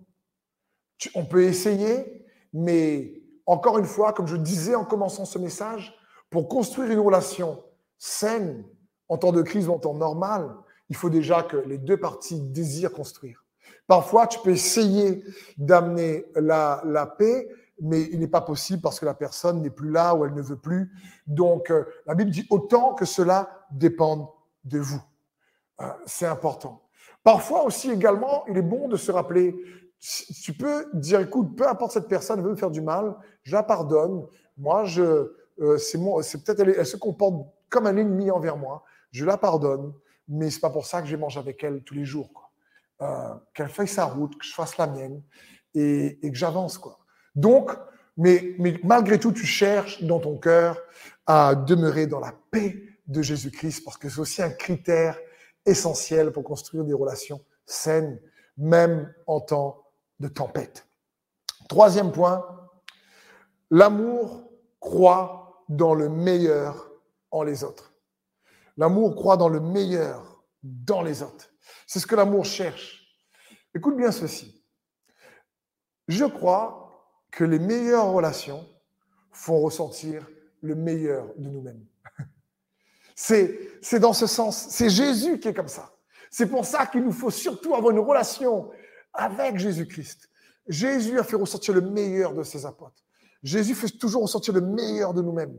[1.15, 5.95] On peut essayer, mais encore une fois, comme je disais en commençant ce message,
[6.29, 7.65] pour construire une relation
[7.99, 8.65] saine
[9.09, 10.55] en temps de crise ou en temps normal,
[10.89, 13.40] il faut déjà que les deux parties désirent construire.
[13.91, 15.25] Parfois, tu peux essayer
[15.59, 17.49] d'amener la, paix,
[17.81, 20.43] mais il n'est pas possible parce que la personne n'est plus là ou elle ne
[20.43, 20.93] veut plus.
[21.27, 24.29] Donc, euh, la Bible dit autant que cela dépende
[24.63, 25.03] de vous.
[25.81, 26.83] Euh, c'est important.
[27.25, 29.57] Parfois aussi également, il est bon de se rappeler,
[29.99, 33.65] tu peux dire, écoute, peu importe cette personne veut me faire du mal, je la
[33.65, 34.25] pardonne.
[34.57, 35.03] Moi, je,
[35.59, 38.85] euh, c'est c'est peut-être elle, elle, se comporte comme un ennemi envers moi.
[39.11, 39.93] Je la pardonne,
[40.29, 42.50] mais c'est pas pour ça que je mange avec elle tous les jours.
[43.03, 45.23] Euh, qu'elle fasse sa route, que je fasse la mienne
[45.75, 46.77] et, que j'avance.
[46.77, 46.99] quoi.
[47.35, 47.71] Donc,
[48.19, 50.79] mais, mais malgré tout, tu cherches dans ton cœur
[51.25, 55.19] à demeurer dans la paix de Jésus-Christ parce que c'est aussi un critère
[55.65, 58.21] essentiel pour construire des relations saines,
[58.59, 59.83] même en temps
[60.19, 60.87] de tempête.
[61.71, 62.45] Troisième point,
[63.71, 64.45] l'amour
[64.79, 66.91] croit dans le meilleur
[67.31, 67.95] en les autres.
[68.77, 71.51] L'amour croit dans le meilleur dans les autres.
[71.87, 73.17] C'est ce que l'amour cherche.
[73.75, 74.65] Écoute bien ceci.
[76.09, 78.67] Je crois que les meilleures relations
[79.31, 80.29] font ressentir
[80.61, 81.85] le meilleur de nous-mêmes.
[83.15, 84.69] C'est dans ce sens.
[84.71, 85.93] C'est Jésus qui est comme ça.
[86.31, 88.71] C'est pour ça qu'il nous faut surtout avoir une relation
[89.13, 90.29] avec Jésus-Christ.
[90.69, 93.03] Jésus a fait ressortir le meilleur de ses apôtres.
[93.43, 95.57] Jésus fait toujours ressortir le meilleur de nous-mêmes.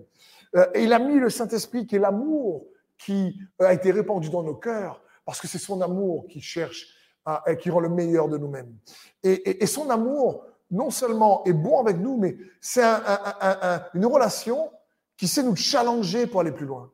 [0.55, 2.65] Euh, et il a mis le Saint-Esprit, qui est l'amour
[2.97, 6.87] qui euh, a été répandu dans nos cœurs, parce que c'est son amour qui cherche
[7.25, 8.73] à, qui rend le meilleur de nous-mêmes.
[9.23, 13.01] Et, son amour, non seulement est bon avec nous, mais c'est un,
[13.41, 14.71] un, une relation
[15.17, 16.91] qui sait nous challenger pour aller plus loin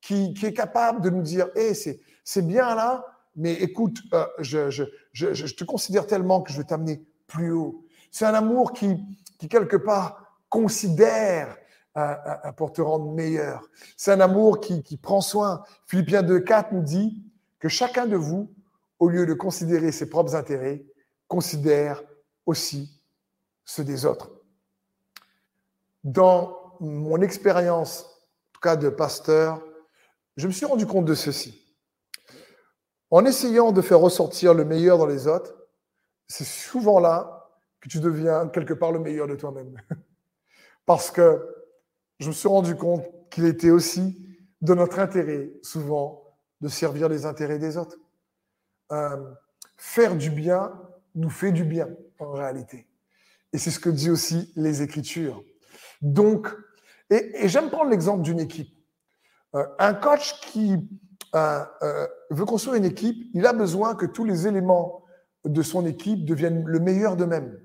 [0.00, 3.04] qui, est capable de nous dire, hé, c'est bien là,
[3.36, 7.84] mais écoute, euh, je, te considère tellement que je vais t'amener plus haut.
[8.10, 8.96] C'est un amour qui,
[9.38, 11.56] qui, quelque part, considère
[11.96, 12.14] euh,
[12.44, 13.68] euh, pour te rendre meilleur.
[13.96, 15.62] C'est un amour qui, qui prend soin.
[15.86, 17.22] Philippiens 2.4 nous dit
[17.58, 18.54] que chacun de vous,
[18.98, 20.84] au lieu de considérer ses propres intérêts,
[21.26, 22.02] considère
[22.46, 23.02] aussi
[23.64, 24.30] ceux des autres.
[26.04, 29.62] Dans mon expérience, en tout cas de pasteur,
[30.36, 31.76] je me suis rendu compte de ceci.
[33.10, 35.54] En essayant de faire ressortir le meilleur dans les autres,
[36.26, 39.80] c'est souvent là que tu deviens quelque part le meilleur de toi-même.
[40.86, 41.46] Parce que
[42.20, 44.26] je me suis rendu compte qu'il était aussi
[44.60, 46.27] de notre intérêt, souvent,
[46.60, 47.98] de servir les intérêts des autres.
[48.92, 49.16] Euh,
[49.76, 50.72] faire du bien
[51.14, 52.86] nous fait du bien, en réalité.
[53.52, 55.42] Et c'est ce que dit aussi les Écritures.
[56.02, 56.48] Donc,
[57.10, 58.72] et, j'aime prendre l'exemple d'une équipe.
[59.54, 60.76] Euh, un coach qui
[61.34, 61.64] euh,
[62.30, 65.04] veut construire une équipe, il a besoin que tous les éléments
[65.44, 67.58] de son équipe deviennent le meilleur d'eux-mêmes.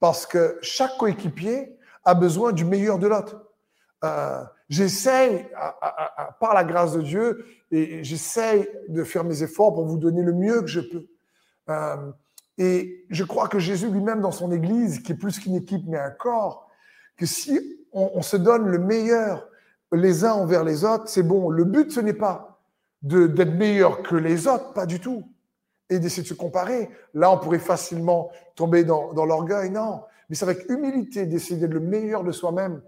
[0.00, 3.51] Parce que chaque coéquipier a besoin du meilleur de l'autre.
[4.04, 5.46] Euh, j'essaye,
[6.40, 10.32] par la grâce de Dieu, et j'essaye de faire mes efforts pour vous donner le
[10.32, 11.06] mieux que je peux.
[11.68, 12.10] Euh,
[12.58, 15.98] et je crois que Jésus lui-même, dans son Église, qui est plus qu'une équipe, mais
[15.98, 16.68] un corps,
[17.16, 19.48] que si on, se donne le meilleur
[19.92, 21.50] les uns envers les autres, c'est bon.
[21.50, 22.60] Le but, ce n'est pas
[23.02, 25.24] d'être meilleur que les autres, pas du tout.
[25.90, 26.88] Et d'essayer de se comparer.
[27.12, 29.70] Là, on pourrait facilement tomber dans, dans l'orgueil.
[29.70, 30.02] Non.
[30.28, 32.80] Mais c'est avec humilité d'essayer d'être le meilleur de soi-même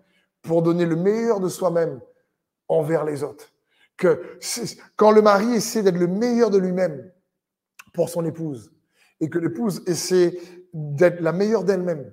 [0.44, 2.00] pour donner le meilleur de soi-même
[2.68, 3.50] envers les autres.
[3.96, 4.38] Que
[4.96, 7.10] quand le mari essaie d'être le meilleur de lui-même
[7.92, 8.72] pour son épouse
[9.20, 10.38] et que l'épouse essaie
[10.72, 12.12] d'être la meilleure d'elle-même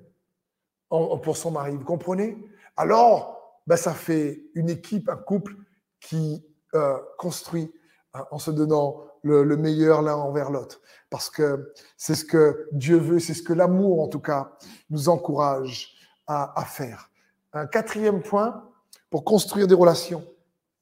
[0.89, 2.37] pour son mari, vous comprenez?
[2.77, 5.55] Alors, ben, ça fait une équipe, un couple
[5.99, 7.71] qui euh, construit
[8.13, 10.81] hein, en se donnant le, meilleur l'un envers l'autre.
[11.09, 14.57] Parce que c'est ce que Dieu veut, c'est ce que l'amour, en tout cas,
[14.89, 15.95] nous encourage
[16.27, 17.10] à, à faire.
[17.53, 18.69] Un quatrième point,
[19.09, 20.25] pour construire des relations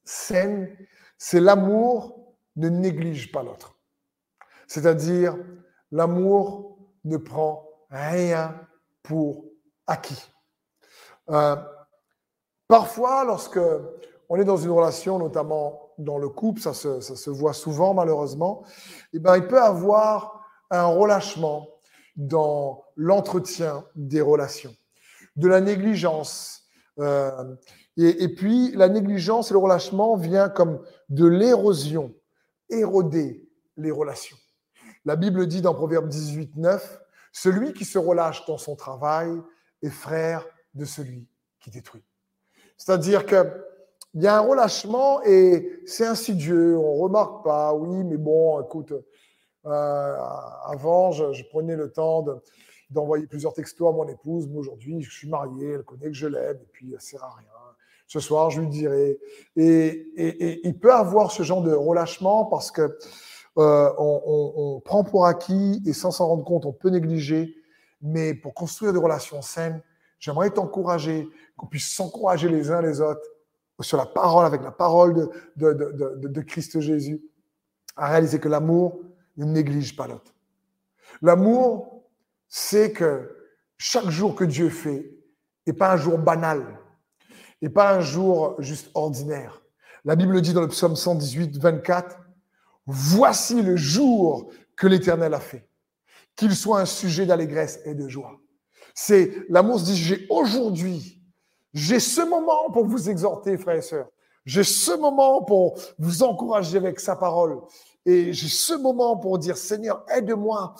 [0.04, 0.76] saines,
[1.18, 3.76] c'est l'amour ne néglige pas l'autre.
[4.66, 5.36] C'est-à-dire,
[5.90, 8.54] l'amour ne prend rien
[9.02, 9.44] pour
[9.86, 10.30] acquis.
[11.30, 11.56] Euh,
[12.68, 13.60] parfois, lorsque
[14.28, 17.94] on est dans une relation, notamment dans le couple, ça se, ça se voit souvent
[17.94, 18.64] malheureusement,
[19.12, 21.68] eh ben, il peut avoir un relâchement
[22.16, 24.74] dans l'entretien des relations,
[25.36, 26.59] de la négligence.
[26.98, 27.54] Euh,
[27.96, 32.14] et, puis, la négligence et le relâchement vient comme de l'érosion,
[32.68, 34.36] éroder les relations.
[35.04, 37.00] La Bible dit dans Proverbe 18, 9,
[37.32, 39.30] Celui qui se relâche dans son travail
[39.82, 41.26] est frère de celui
[41.60, 42.04] qui détruit.
[42.76, 43.44] C'est-à-dire qu'il
[44.14, 48.92] y a un relâchement et c'est insidieux, on remarque pas, oui, mais bon, écoute,
[49.66, 50.16] euh,
[50.64, 52.24] avant, je, prenais le temps
[52.90, 56.26] d'envoyer plusieurs textos à mon épouse, mais aujourd'hui, je suis marié, elle connaît que je
[56.26, 57.46] l'aime, et puis ça sert à rien.
[58.06, 59.20] Ce soir, je lui dirai.
[59.54, 62.98] Et, il peut avoir ce genre de relâchement parce que
[63.58, 67.54] euh, on, prend pour acquis et sans s'en rendre compte, on peut négliger.
[68.02, 69.80] Mais pour construire des relations saines,
[70.18, 73.20] j'aimerais t'encourager, qu'on puisse s'encourager les uns les autres
[73.80, 75.72] sur la parole, avec la parole de,
[76.16, 77.22] de Christ Jésus,
[77.96, 79.00] à réaliser que l'amour
[79.36, 80.34] ne néglige pas l'autre.
[81.22, 81.99] L'amour,
[82.50, 83.34] c'est que
[83.78, 85.10] chaque jour que Dieu fait
[85.66, 86.78] n'est pas un jour banal,
[87.62, 89.62] et pas un jour juste ordinaire.
[90.04, 92.18] La Bible dit dans le psaume 118, 24,
[92.86, 95.68] Voici le jour que l'Éternel a fait,
[96.34, 98.40] qu'il soit un sujet d'allégresse et de joie.
[98.94, 101.22] C'est l'amour se dit, j'ai aujourd'hui,
[101.72, 104.08] j'ai ce moment pour vous exhorter, frères et sœurs.
[104.44, 107.60] J'ai ce moment pour vous encourager avec sa parole.
[108.04, 110.74] Et j'ai ce moment pour dire, Seigneur, aide-moi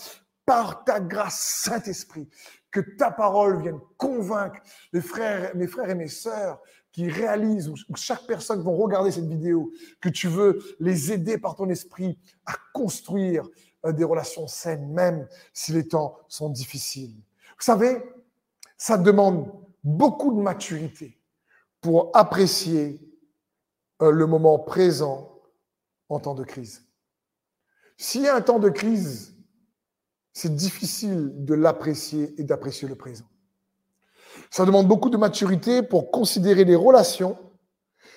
[0.50, 2.28] par ta grâce, Saint-Esprit,
[2.72, 4.60] que ta parole vienne convaincre
[4.92, 6.60] mes frères et mes sœurs
[6.90, 11.38] qui réalisent, ou, chaque personne qui va regarder cette vidéo, que tu veux les aider
[11.38, 13.48] par ton esprit à construire
[13.86, 17.14] euh, des relations saines, même si les temps sont difficiles.
[17.14, 18.02] Vous savez,
[18.76, 19.52] ça demande
[19.84, 21.16] beaucoup de maturité
[21.80, 23.00] pour apprécier
[24.02, 25.38] euh, le moment présent
[26.08, 26.88] en temps de crise.
[27.96, 29.36] S'il y a un temps de crise,
[30.33, 33.27] c'est difficile de l'apprécier et d'apprécier le présent.
[34.51, 37.37] Ça demande beaucoup de maturité pour considérer les relations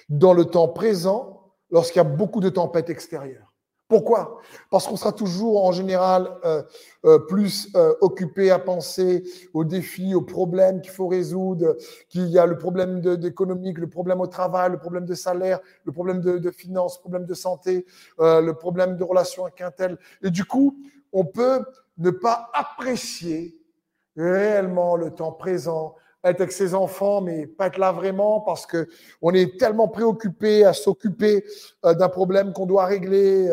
[0.09, 3.53] dans le temps présent lorsqu'il y a beaucoup de tempêtes extérieures.
[3.89, 4.39] Pourquoi?
[4.71, 6.63] Parce qu'on sera toujours en général euh,
[7.05, 9.23] euh, plus euh, occupé à penser
[9.53, 11.75] aux défis, aux problèmes qu'il faut résoudre,
[12.09, 15.91] qu'il y a le problème d'économique, le problème au travail, le problème de salaire, le
[15.91, 17.85] problème de, de finances, le problème de santé,
[18.17, 19.99] le problème de relation avec un tel.
[20.23, 20.75] Et du coup,
[21.11, 21.63] on peut
[21.97, 23.55] ne pas apprécier
[24.15, 28.87] réellement le temps présent, être avec ses enfants, mais pas être là vraiment parce que
[29.21, 31.43] on est tellement préoccupé à s'occuper
[31.83, 33.51] d'un problème qu'on doit régler,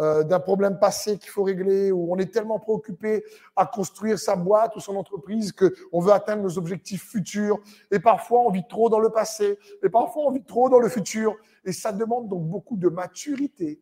[0.00, 4.34] euh, d'un problème passé qu'il faut régler, ou on est tellement préoccupé à construire sa
[4.34, 7.60] boîte ou son entreprise qu'on veut atteindre nos objectifs futurs.
[7.92, 10.88] Et parfois, on vit trop dans le passé, et parfois, on vit trop dans le
[10.88, 11.36] futur.
[11.64, 13.80] Et ça demande donc beaucoup de maturité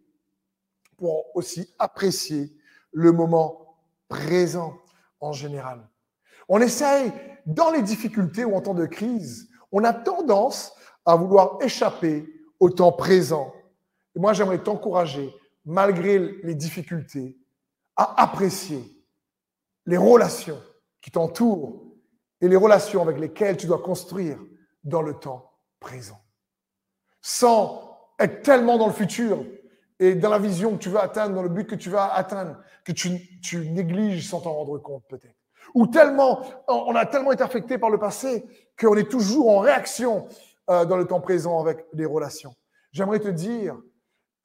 [0.98, 2.54] pour aussi apprécier
[2.92, 3.61] le moment
[4.12, 4.76] présent
[5.20, 5.88] en général.
[6.48, 7.10] On essaye,
[7.46, 10.74] dans les difficultés ou en temps de crise, on a tendance
[11.06, 12.28] à vouloir échapper
[12.60, 13.54] au temps présent.
[14.14, 17.38] Et moi, j'aimerais t'encourager malgré les difficultés,
[17.96, 18.84] à apprécier
[19.86, 20.60] les relations
[21.00, 21.84] qui t'entourent
[22.40, 24.38] et les relations avec lesquelles tu dois construire
[24.84, 26.20] dans le temps présent.
[27.22, 29.44] Sans être tellement dans le futur
[30.02, 32.56] et dans la vision que tu veux atteindre, dans le but que tu vas atteindre,
[32.84, 35.36] que tu, tu négliges sans t'en rendre compte peut-être.
[35.74, 38.44] Ou tellement, on a tellement été affecté par le passé
[38.78, 40.26] qu'on est toujours en réaction
[40.70, 42.52] euh, dans le temps présent avec les relations.
[42.90, 43.80] J'aimerais te dire,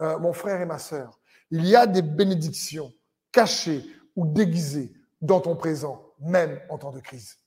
[0.03, 2.93] euh, mon frère et ma sœur, il y a des bénédictions
[3.31, 3.83] cachées
[4.15, 7.39] ou déguisées dans ton présent, même en temps de crise.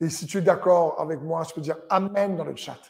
[0.00, 2.80] Et si tu es d'accord avec moi, je peux dire Amen dans le chat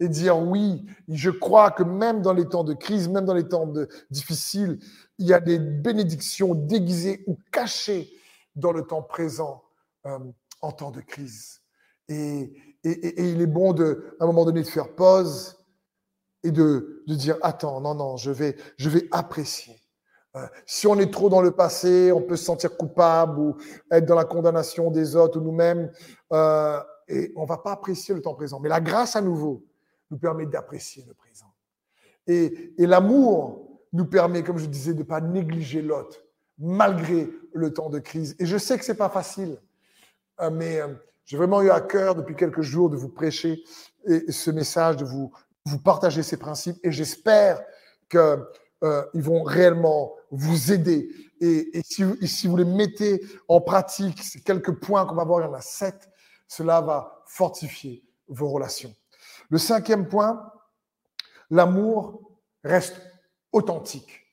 [0.00, 3.46] et dire oui, je crois que même dans les temps de crise, même dans les
[3.46, 4.78] temps de, difficiles,
[5.18, 8.10] il y a des bénédictions déguisées ou cachées
[8.56, 9.62] dans le temps présent
[10.06, 10.18] euh,
[10.62, 11.60] en temps de crise.
[12.08, 15.58] Et, il est bon de, à un moment donné de faire pause
[16.42, 19.76] et de, dire attends, non, non, je vais, je vais apprécier.
[20.34, 23.56] Euh, si on est trop dans le passé, on peut se sentir coupable ou
[23.90, 25.92] être dans la condamnation des autres ou nous-mêmes,
[26.32, 28.60] euh, et on va pas apprécier le temps présent.
[28.60, 29.66] Mais la grâce à nouveau
[30.10, 31.52] nous permet d'apprécier le présent.
[32.26, 36.18] Et, et l'amour nous permet, comme je disais, de pas négliger l'autre
[36.58, 38.36] malgré le temps de crise.
[38.38, 39.58] Et je sais que c'est pas facile,
[40.40, 40.88] euh, mais euh,
[41.24, 43.62] j'ai vraiment eu à cœur depuis quelques jours de vous prêcher
[44.06, 45.32] et ce message, de vous
[45.66, 47.62] vous partagez ces principes et j'espère
[48.08, 48.46] que
[48.82, 51.08] euh, vont réellement vous aider.
[51.40, 55.44] Et, si, si, vous les mettez en pratique, ces quelques points qu'on va voir, il
[55.44, 56.08] y en a sept,
[56.48, 58.94] cela va fortifier vos relations.
[59.50, 60.52] Le cinquième point,
[61.50, 63.02] l'amour reste
[63.52, 64.26] authentique,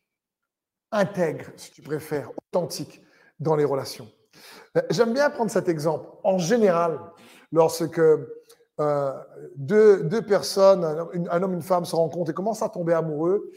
[0.91, 3.01] intègre, si tu préfères, authentique
[3.39, 4.09] dans les relations.
[4.77, 6.07] Euh, j'aime bien prendre cet exemple.
[6.23, 6.99] En général,
[7.51, 9.13] lorsque euh,
[9.55, 10.83] deux, deux, personnes,
[11.31, 13.51] un homme, une femme se rencontrent et commencent à tomber amoureux,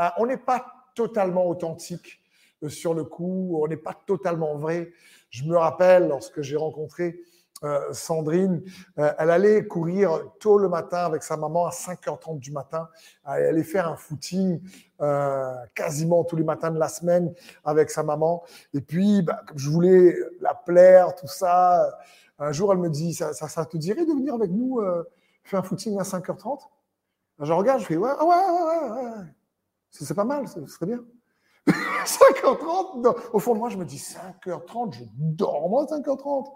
[0.00, 2.20] euh, on n'est pas totalement authentique
[2.68, 4.92] sur le coup, on n'est pas totalement vrai.
[5.30, 7.20] Je me rappelle lorsque j'ai rencontré
[7.62, 8.62] euh, Sandrine,
[8.98, 12.88] euh, elle allait courir tôt le matin avec sa maman à 5h30 du matin.
[13.26, 14.60] Elle allait faire un footing
[15.00, 17.32] euh, quasiment tous les matins de la semaine
[17.64, 18.42] avec sa maman.
[18.74, 21.98] Et puis, bah, comme je voulais la plaire, tout ça,
[22.38, 24.82] un jour, elle me dit, ça, ça, te dirait de venir avec nous
[25.44, 26.58] faire un footing à 5h30
[27.40, 29.02] Je regarde, je fais, ouais, ouais, ouais, ouais.
[29.02, 29.24] ouais.
[29.90, 31.04] C'est pas mal, ce serait bien.
[32.04, 36.46] 5h30 Au fond de moi, je me dis 5h30, je dors moi à 5h30.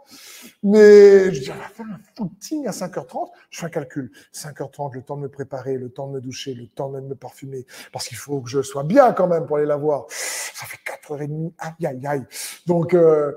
[0.63, 3.31] Mais je dis, on va faire un footing à 5h30.
[3.51, 4.13] Je fais un calcul.
[4.35, 7.15] 5h30, le temps de me préparer, le temps de me doucher, le temps de me
[7.15, 7.65] parfumer.
[7.93, 10.05] Parce qu'il faut que je sois bien quand même pour aller la voir.
[10.09, 11.53] Ça fait 4h30.
[11.59, 12.27] Aïe, aïe, aïe.
[12.67, 13.33] Donc, euh,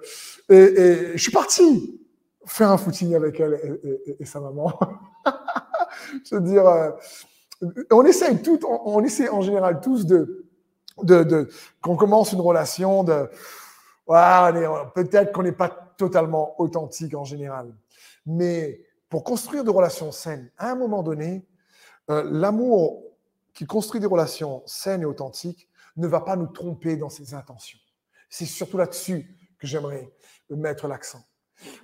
[0.49, 2.01] et, et, je suis parti
[2.45, 3.79] faire un footing avec elle
[4.19, 4.77] et, sa maman.
[6.29, 6.91] je veux dire, euh,
[7.91, 10.50] on essaye tout, on, on essaie en général tous de
[11.03, 11.49] de,
[11.81, 13.29] qu'on commence une relation de
[14.07, 17.73] peut-être qu'on n'est pas totalement authentique en général.
[18.25, 21.45] Mais pour construire des relations saines, à un moment donné,
[22.09, 23.03] euh, l'amour
[23.53, 27.79] qui construit des relations saines et authentiques ne va pas nous tromper dans ses intentions.
[28.29, 30.11] C'est surtout là-dessus que j'aimerais
[30.49, 31.23] mettre l'accent.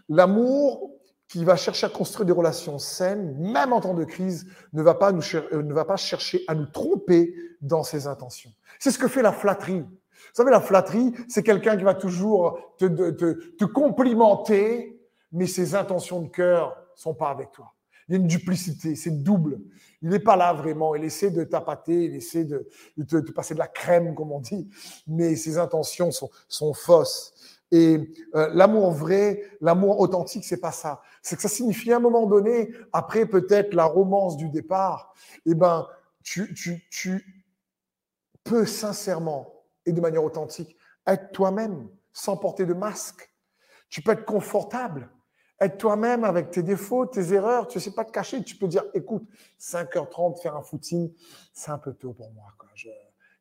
[0.10, 0.97] L'amour
[1.28, 4.94] qui va chercher à construire des relations saines, même en temps de crise, ne va
[4.94, 8.52] pas, nous euh, ne va pas chercher à nous tromper dans ses intentions.
[8.80, 9.82] C'est ce que fait la flatterie.
[9.82, 15.00] Vous savez, la flatterie, c'est quelqu'un qui va toujours te, te, te, complimenter,
[15.32, 17.74] mais ses intentions de cœur sont pas avec toi.
[18.08, 19.60] Il y a une duplicité, c'est double.
[20.02, 20.96] Il n'est pas là vraiment.
[20.96, 24.40] Il essaie de tapater, il essaie de, de te, passer de la crème, comme on
[24.40, 24.70] dit,
[25.08, 27.34] mais ses intentions sont, sont fausses.
[27.72, 31.02] Et euh, l'amour vrai, l'amour authentique, c'est pas ça.
[31.22, 35.14] C'est que ça signifie à un moment donné, après peut-être la romance du départ,
[35.46, 35.88] eh ben,
[36.24, 37.46] tu, tu, tu
[38.44, 43.30] peux sincèrement et de manière authentique être toi-même sans porter de masque.
[43.90, 45.10] Tu peux être confortable,
[45.60, 47.68] être toi-même avec tes défauts, tes erreurs.
[47.68, 48.44] Tu ne sais pas te cacher.
[48.44, 49.24] Tu peux dire, écoute,
[49.60, 51.14] 5h30, faire un footing,
[51.54, 52.54] c'est un peu tôt pour moi.
[52.76, 52.90] Je,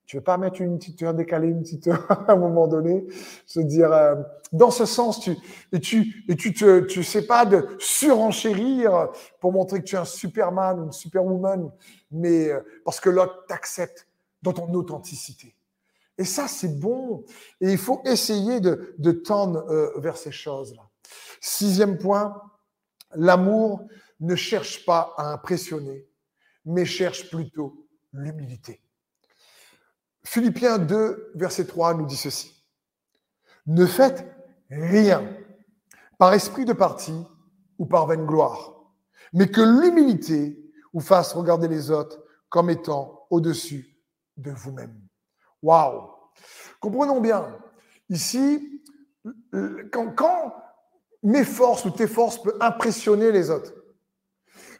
[0.06, 3.06] tu veux pas mettre une petite heure, décaler une petite heure à un moment donné,
[3.44, 4.14] se dire, euh,
[4.52, 5.36] dans ce sens, tu
[5.72, 9.08] et tu tu tu sais pas de surenchérir
[9.40, 11.70] pour montrer que tu es un Superman ou une Superwoman,
[12.12, 14.06] mais euh, parce que l'autre t'accepte
[14.42, 15.56] dans ton authenticité.
[16.18, 17.24] Et ça, c'est bon.
[17.60, 20.88] Et il faut essayer de, de tendre euh, vers ces choses-là.
[21.40, 22.40] Sixième point,
[23.14, 23.82] l'amour
[24.20, 26.06] ne cherche pas à impressionner,
[26.64, 28.80] mais cherche plutôt l'humilité.
[30.36, 32.62] Philippiens 2, verset 3 nous dit ceci.
[33.64, 34.22] Ne faites
[34.68, 35.26] rien
[36.18, 37.14] par esprit de parti
[37.78, 38.74] ou par vaine gloire,
[39.32, 40.62] mais que l'humilité
[40.92, 43.96] vous fasse regarder les autres comme étant au-dessus
[44.36, 45.00] de vous-même.
[45.62, 46.10] Waouh
[46.80, 47.58] Comprenons bien,
[48.10, 48.82] ici,
[49.90, 50.54] quand, quand
[51.22, 53.72] mes forces ou tes forces peuvent impressionner les autres,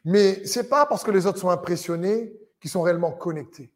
[0.05, 3.73] mais c'est pas parce que les autres sont impressionnés qu'ils sont réellement connectés.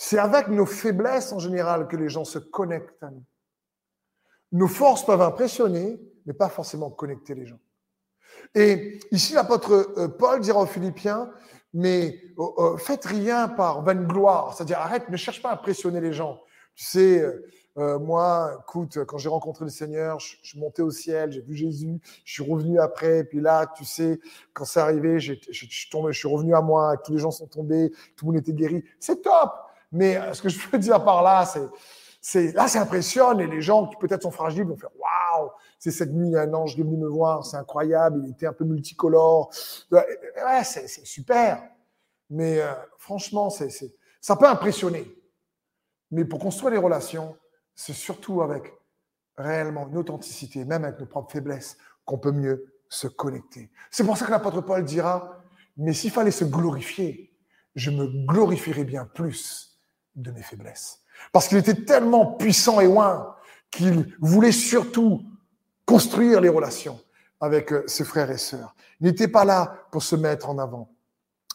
[0.00, 3.24] C'est avec nos faiblesses en général que les gens se connectent à nous.
[4.52, 7.58] Nos forces peuvent impressionner, mais pas forcément connecter les gens.
[8.54, 11.28] Et ici, l'apôtre euh, Paul dira aux Philippiens,
[11.74, 16.00] mais euh, euh, faites rien par vaine gloire, c'est-à-dire arrête, ne cherche pas à impressionner
[16.00, 16.40] les gens.
[16.76, 17.24] Tu sais,
[17.76, 22.00] moi, écoute, quand j'ai rencontré le Seigneur, je, suis monté au ciel, j'ai vu Jésus,
[22.24, 24.20] je suis revenu après, et puis là, tu sais,
[24.52, 27.90] quand c'est arrivé, je, je, je suis revenu à moi, tous les gens sont tombés,
[28.16, 28.84] tout le monde était guéri.
[29.00, 31.66] C'est top mais euh, ce que je veux dire par là, c'est,
[32.20, 35.90] c'est là, ça impressionne et les gens qui peut-être sont fragiles vont faire waouh, c'est
[35.90, 38.64] cette nuit un ange qui est venu me voir, c'est incroyable, il était un peu
[38.64, 39.50] multicolore,
[39.90, 41.62] ouais, c'est, super.
[42.30, 43.70] Mais euh, franchement, c'est,
[44.20, 45.10] ça peut impressionner.
[46.10, 47.36] Mais pour construire des relations,
[47.74, 48.74] c'est surtout avec
[49.36, 53.70] réellement une authenticité, même avec nos propres faiblesses, qu'on peut mieux se connecter.
[53.90, 55.38] C'est pour ça que l'apôtre Paul dira,
[55.76, 57.32] mais s'il fallait se glorifier,
[57.74, 59.77] je me glorifierais bien plus
[60.18, 61.00] de mes faiblesses.
[61.32, 63.34] Parce qu'il était tellement puissant et loin
[63.70, 65.22] qu'il voulait surtout
[65.84, 66.98] construire les relations
[67.40, 68.74] avec euh, ses frères et sœurs.
[69.00, 70.90] Il n'était pas là pour se mettre en avant.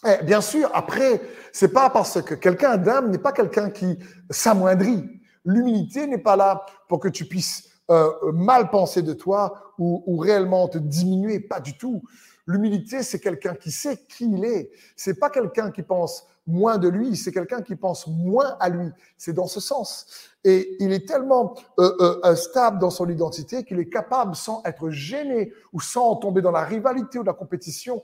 [0.05, 3.97] Eh, bien sûr, après, c'est pas parce que quelqu'un d'âme n'est pas quelqu'un qui
[4.29, 5.21] s'amoindrit.
[5.45, 10.17] L'humilité n'est pas là pour que tu puisses euh, mal penser de toi ou, ou
[10.17, 12.01] réellement te diminuer, pas du tout.
[12.45, 14.71] L'humilité, c'est quelqu'un qui sait qui il est.
[14.95, 18.89] C'est pas quelqu'un qui pense moins de lui, c'est quelqu'un qui pense moins à lui.
[19.17, 20.07] C'est dans ce sens.
[20.43, 24.89] Et il est tellement euh, euh, stable dans son identité qu'il est capable, sans être
[24.89, 28.03] gêné ou sans tomber dans la rivalité ou la compétition,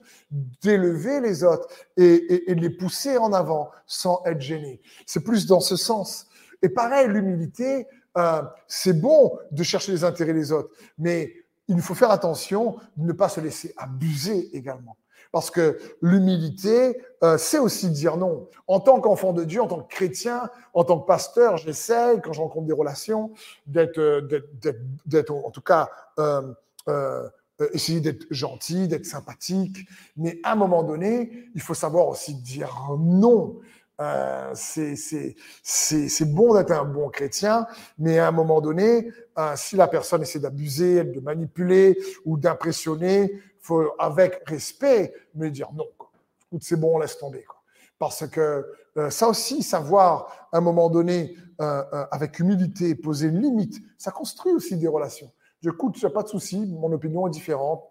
[0.62, 1.68] d'élever les autres
[1.98, 4.82] et, et, de les pousser en avant sans être gêné.
[5.06, 6.28] C'est plus dans ce sens.
[6.62, 7.88] Et pareil, l'humilité,
[8.18, 11.34] euh, c'est bon de chercher les intérêts des autres, mais
[11.68, 14.98] il faut faire attention de ne pas se laisser abuser également.
[15.32, 18.48] Parce que l'humilité, euh, c'est aussi dire non.
[18.68, 22.34] En tant qu'enfant de Dieu, en tant que chrétien, en tant que pasteur, j'essaie, quand
[22.34, 23.32] je rencontre des relations,
[23.68, 24.22] d'être, euh,
[25.06, 26.42] d'être, en tout cas, euh,
[26.88, 27.30] euh,
[27.74, 29.78] essayer d'être gentil, d'être sympathique.
[30.16, 33.60] Mais à un moment donné, il faut savoir aussi dire non.
[34.00, 37.68] Euh, c'est bon d'être un bon chrétien,
[37.98, 39.12] mais à un moment donné,
[39.58, 43.42] si la personne essaie d'abuser, de manipuler ou d'impressionner,
[43.98, 45.88] avec respect me dire non.
[46.60, 47.46] C'est bon, laisse tomber.
[48.00, 48.66] Parce que
[48.98, 53.82] euh, ça aussi, savoir à un moment donné, euh, euh, avec humilité, poser une limite,
[53.98, 55.32] ça construit aussi des relations.
[55.62, 57.84] N'y a pas de souci, mon opinion est différente.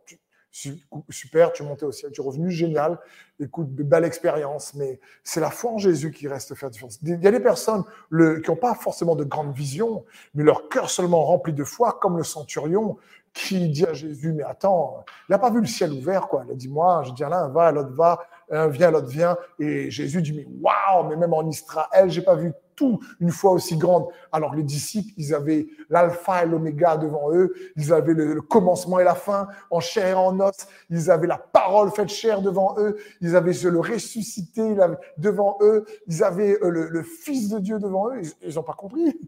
[0.51, 2.99] Super, tu monté au ciel, tu es revenu, génial.
[3.39, 6.99] Écoute, belle expérience, mais c'est la foi en Jésus qui reste faire différence.
[7.03, 10.91] Il y a des personnes qui n'ont pas forcément de grande vision, mais leur cœur
[10.91, 12.97] seulement rempli de foi, comme le centurion
[13.35, 16.43] qui dit à Jésus, mais attends, il n'a pas vu le ciel ouvert, quoi.
[16.47, 19.37] Il a dit, moi, je dis à l'un, va, l'autre va, un vient, l'autre vient.
[19.59, 23.53] Et Jésus dit, mais waouh, mais même en Israël, j'ai pas vu tout une fois
[23.53, 24.07] aussi grande.
[24.31, 29.05] Alors les disciples, ils avaient l'alpha et l'oméga devant eux, ils avaient le, commencement et
[29.05, 30.55] la fin en chair et en os,
[30.89, 34.77] ils avaient la parole faite chair devant eux, ils avaient le ressuscité
[35.19, 39.19] devant eux, ils avaient euh, le, Fils de Dieu devant eux, ils n'ont pas compris,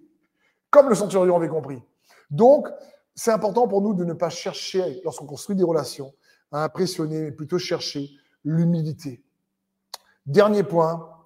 [0.70, 1.82] comme le centurion avait compris.
[2.30, 2.68] Donc,
[3.16, 6.12] c'est important pour nous de ne pas chercher, lorsqu'on construit des relations,
[6.52, 8.10] à impressionner, mais plutôt chercher
[8.44, 9.22] l'humilité.
[10.26, 11.16] Dernier point,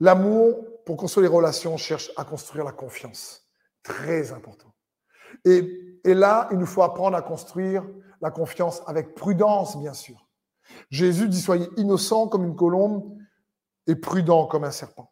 [0.00, 3.46] l'amour pour construire les relations, cherche à construire la confiance.
[3.82, 4.72] Très important.
[5.44, 7.84] Et, et là, il nous faut apprendre à construire
[8.20, 10.26] la confiance avec prudence, bien sûr.
[10.90, 13.16] Jésus dit soyez innocent comme une colombe
[13.86, 15.10] et prudent comme un serpent.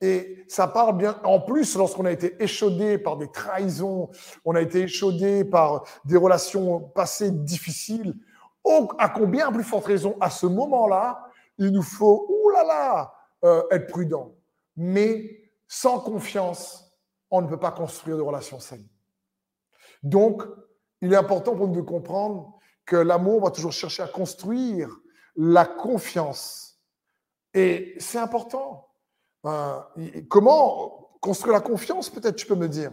[0.00, 4.10] Et ça parle bien, en plus, lorsqu'on a été échaudé par des trahisons,
[4.44, 8.14] on a été échaudé par des relations passées difficiles,
[8.98, 13.12] à combien plus forte raison, à ce moment-là, il nous faut, oulala,
[13.44, 14.32] euh, être prudent.
[14.76, 16.92] Mais sans confiance,
[17.30, 18.88] on ne peut pas construire de relations saines.
[20.02, 20.42] Donc,
[21.00, 24.88] il est important pour nous de comprendre que l'amour va toujours chercher à construire
[25.36, 26.80] la confiance.
[27.54, 28.88] Et c'est important.
[29.44, 29.78] Euh,
[30.28, 32.92] comment construire la confiance, peut-être tu peux me dire?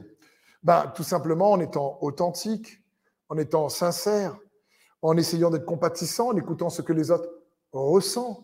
[0.63, 2.83] Ben, Tout simplement en étant authentique,
[3.29, 4.37] en étant sincère,
[5.05, 7.29] en essayant d'être compatissant, en écoutant ce que les autres
[7.71, 8.43] ressentent,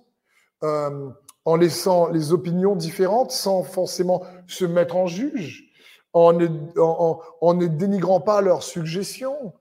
[0.64, 1.10] euh,
[1.44, 5.72] en laissant les opinions différentes sans forcément se mettre en juge,
[6.14, 6.48] en ne,
[6.80, 9.54] en, ne dénigrant pas leurs suggestions,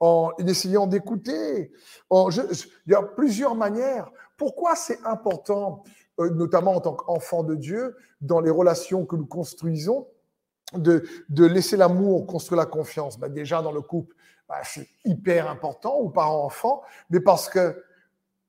[0.00, 1.72] en essayant d'écouter.
[2.10, 4.10] il y a plusieurs manières.
[4.38, 5.84] Pourquoi c'est important,
[6.20, 10.06] euh, notamment en tant qu'enfant de Dieu, dans les relations que nous construisons,
[10.72, 13.18] de, de laisser l'amour construire la confiance?
[13.18, 14.15] Ben Déjà dans le couple,
[14.48, 17.82] ben c'est hyper important, ou parents-enfants, mais parce que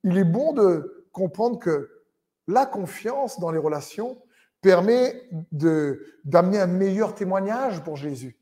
[0.04, 1.90] il est bon de comprendre que
[2.48, 4.18] la confiance dans les relations
[4.62, 5.30] permet
[6.24, 8.38] d'amener un meilleur témoignage pour Jésus.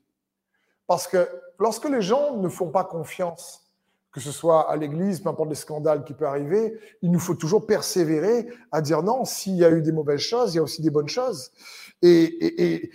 [0.86, 1.28] Parce que
[1.58, 3.66] lorsque les gens ne font pas confiance,
[4.12, 7.34] que ce soit à l'église, peu importe les scandales qui peuvent arriver, il nous faut
[7.34, 10.62] toujours persévérer à dire non, s'il y a eu des mauvaises choses, il y a
[10.62, 11.52] aussi des bonnes choses.
[12.02, 12.90] Et,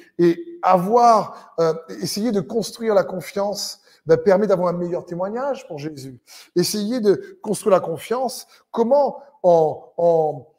[0.63, 6.19] avoir, euh, essayer de construire la confiance ben, permet d'avoir un meilleur témoignage pour Jésus.
[6.55, 10.51] Essayer de construire la confiance, comment en, en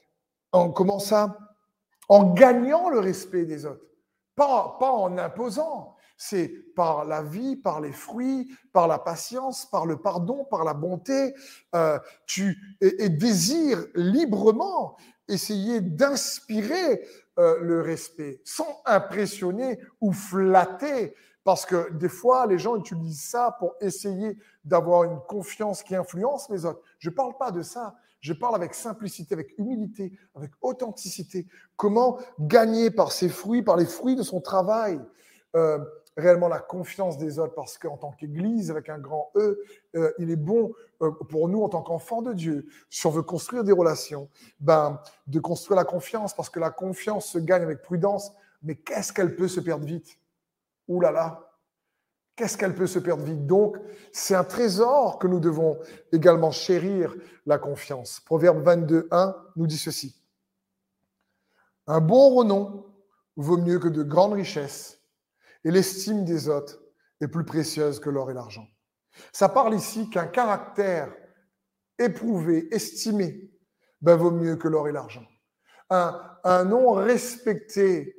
[0.53, 1.39] en comment ça?
[2.09, 3.85] En gagnant le respect des autres,
[4.37, 5.97] pas, pas en imposant.
[6.19, 10.75] C'est par la vie, par les fruits, par la patience, par le pardon, par la
[10.75, 11.35] bonté.
[11.75, 17.05] Euh, tu et, désires librement essayer d'inspirer
[17.39, 21.15] euh, le respect sans impressionner ou flatter.
[21.45, 26.49] Parce que des fois, les gens utilisent ça pour essayer d'avoir une confiance qui influence
[26.51, 26.81] les autres.
[26.99, 27.97] Je ne parle pas de ça.
[28.21, 31.47] Je parle avec simplicité, avec humilité, avec authenticité.
[31.77, 35.01] Comment gagner par ses fruits, par les fruits de son travail?
[35.57, 35.79] Euh,
[36.17, 39.59] réellement la confiance des autres, parce qu'en tant qu'Église, avec un grand E,
[39.97, 43.23] euh, il est bon euh, pour nous, en tant qu'enfants de Dieu, si on veut
[43.23, 44.29] construire des relations,
[44.61, 48.33] ben, de construire la confiance, parce que la confiance se gagne avec prudence,
[48.63, 50.19] mais qu'est-ce qu'elle peut se perdre vite?
[50.89, 51.53] Ouh là là
[52.35, 53.47] Qu'est-ce qu'elle peut se perdre vite?
[53.47, 53.77] Donc,
[54.11, 55.79] c'est un trésor que nous devons
[56.13, 57.15] également chérir,
[57.45, 58.21] la confiance.
[58.21, 60.17] Proverbe 22, 1 nous dit ceci.
[61.87, 62.87] Un bon renom
[63.37, 65.01] vaut mieux que de grandes richesses,
[65.65, 66.81] et l'estime des autres
[67.21, 68.67] est plus précieuse que l'or et l'argent.
[69.33, 71.15] Ça parle ici qu'un caractère
[71.99, 73.51] éprouvé, estimé,
[74.01, 75.27] ben, vaut mieux que l'or et l'argent.
[75.91, 78.17] Un, nom respecté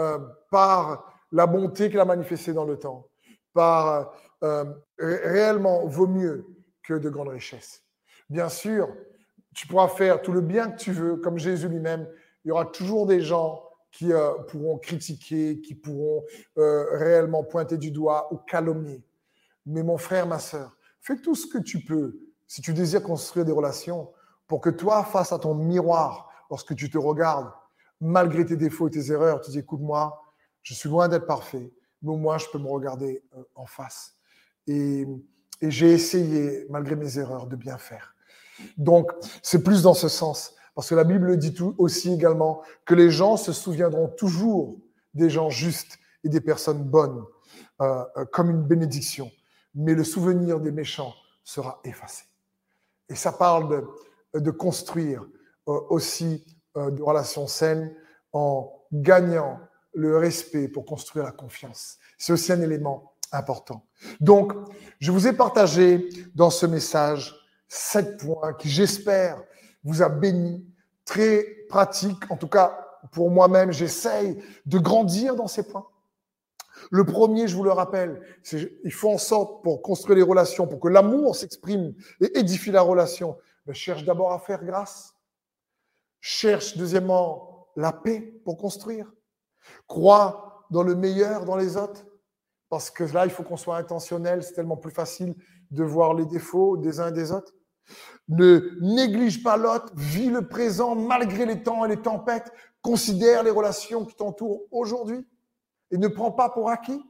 [0.00, 0.18] euh,
[0.50, 3.08] par la bonté qu'il a manifestée dans le temps,
[3.52, 4.12] par
[4.44, 4.64] euh,
[4.98, 6.46] réellement vaut mieux
[6.82, 7.82] que de grandes richesses.
[8.30, 8.88] Bien sûr,
[9.52, 12.08] tu pourras faire tout le bien que tu veux, comme Jésus lui-même.
[12.44, 16.24] Il y aura toujours des gens qui euh, pourront critiquer, qui pourront
[16.58, 19.04] euh, réellement pointer du doigt ou calomnier.
[19.66, 22.16] Mais mon frère, ma sœur, fais tout ce que tu peux
[22.46, 24.12] si tu désires construire des relations
[24.46, 27.50] pour que toi, face à ton miroir, lorsque tu te regardes,
[28.00, 30.20] malgré tes défauts et tes erreurs, tu dis, écoute-moi,
[30.64, 34.16] je suis loin d'être parfait, mais au moins je peux me regarder euh, en face.
[34.66, 35.06] Et,
[35.62, 38.14] j'ai essayé, malgré mes erreurs, de bien faire.
[38.76, 39.12] Donc,
[39.42, 40.54] c'est plus dans ce sens.
[40.74, 44.76] Parce que la Bible dit tout aussi également que les gens se souviendront toujours
[45.14, 47.24] des gens justes et des personnes bonnes
[47.80, 49.30] euh, euh, comme une bénédiction.
[49.74, 52.24] Mais le souvenir des méchants sera effacé.
[53.08, 53.86] Et ça parle
[54.34, 55.24] de, construire
[55.68, 56.44] euh, aussi
[56.74, 57.94] de relations saines
[58.32, 59.60] en gagnant
[59.94, 61.98] le respect pour construire la confiance.
[62.18, 63.86] C'est aussi un élément important.
[64.20, 64.52] Donc,
[65.00, 67.34] je vous ai partagé dans ce message
[67.68, 69.42] sept points qui, j'espère,
[69.82, 70.64] vous a béni,
[71.04, 72.30] très pratique.
[72.30, 72.78] En tout cas,
[73.12, 75.86] pour moi-même, j'essaye de grandir dans ces points.
[76.90, 80.66] Le premier, je vous le rappelle, c'est il faut en sorte pour construire les relations,
[80.66, 83.36] pour que l'amour s'exprime et édifie la relation,
[83.66, 85.14] ben, cherche d'abord à faire grâce.
[86.20, 89.10] Cherche deuxièmement la paix pour construire.
[89.86, 92.04] Crois dans le meilleur dans les autres.
[92.68, 94.42] Parce que là, il faut qu'on soit intentionnel.
[94.42, 95.34] C'est tellement plus facile
[95.70, 97.52] de voir les défauts des uns et des autres.
[98.28, 102.50] Ne néglige pas l'autre, vis le présent malgré les temps et les tempêtes,
[102.80, 105.26] considère les relations qui t'entourent aujourd'hui
[105.90, 107.02] et ne prends pas pour acquis.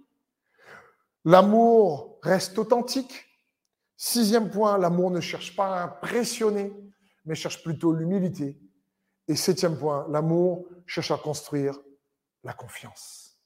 [1.25, 3.25] L'amour reste authentique.
[3.97, 6.73] Sixième point, l'amour ne cherche pas à impressionner,
[7.25, 8.61] mais cherche plutôt l'humilité.
[9.29, 11.79] Et septième point, l'amour cherche à construire
[12.45, 13.39] la confiance.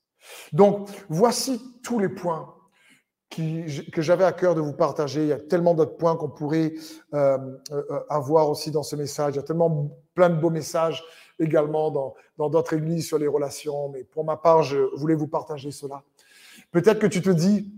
[0.52, 2.54] Donc, voici tous les points
[3.30, 5.22] que j'avais à cœur de vous partager.
[5.22, 6.72] Il y a tellement d'autres points qu'on pourrait
[7.14, 7.38] euh,
[7.72, 9.34] euh, avoir aussi dans ce message.
[9.34, 11.04] Il y a tellement plein de beaux messages
[11.38, 11.90] également
[12.36, 13.90] dans d'autres églises sur les relations.
[13.90, 16.02] Mais pour ma part, je voulais vous partager cela.
[16.72, 17.72] Peut-être que tu te dis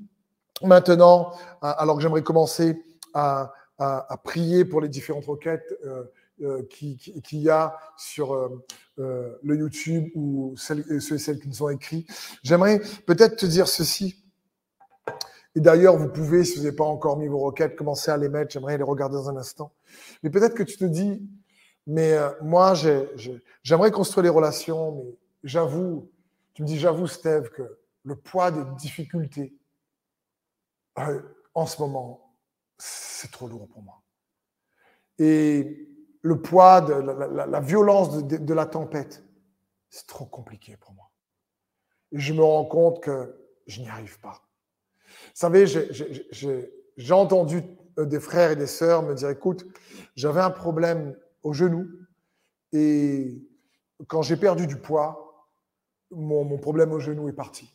[0.63, 3.53] maintenant, alors que j'aimerais commencer à,
[4.25, 6.05] prier pour les différentes requêtes euh,
[6.69, 8.35] qu'il qui, y a sur
[8.97, 12.07] le YouTube ou ceux et celles qui nous ont écrit,
[12.43, 14.17] j'aimerais peut-être te dire ceci.
[15.57, 18.29] Et d'ailleurs, vous pouvez, si vous n'avez pas encore mis vos requêtes, commencer à les
[18.29, 18.53] mettre.
[18.53, 19.73] J'aimerais les regarder dans un instant.
[20.23, 21.21] Mais peut-être que tu te dis,
[21.87, 22.75] mais euh, moi,
[23.63, 26.11] j'aimerais construire les relations, mais j'avoue,
[26.55, 29.55] tu me dis, j'avoue, Steve, que le poids des difficultés,
[30.99, 31.21] euh,
[31.55, 32.37] en ce moment,
[32.79, 34.03] c'est trop lourd pour moi.
[35.19, 35.90] Et
[36.23, 39.25] le poids la, violence de, la tempête,
[39.89, 41.11] c'est trop compliqué pour moi.
[42.13, 43.35] Et je me rends compte que
[43.67, 44.43] je n'y arrive pas.
[45.07, 47.63] Vous savez, j'ai entendu
[47.99, 49.67] euh, des frères et des sœurs me dire, écoute,
[50.15, 51.89] j'avais un problème au genou
[52.73, 53.43] et
[54.07, 55.49] quand j'ai perdu du poids,
[56.11, 57.73] mon, problème au genou est parti.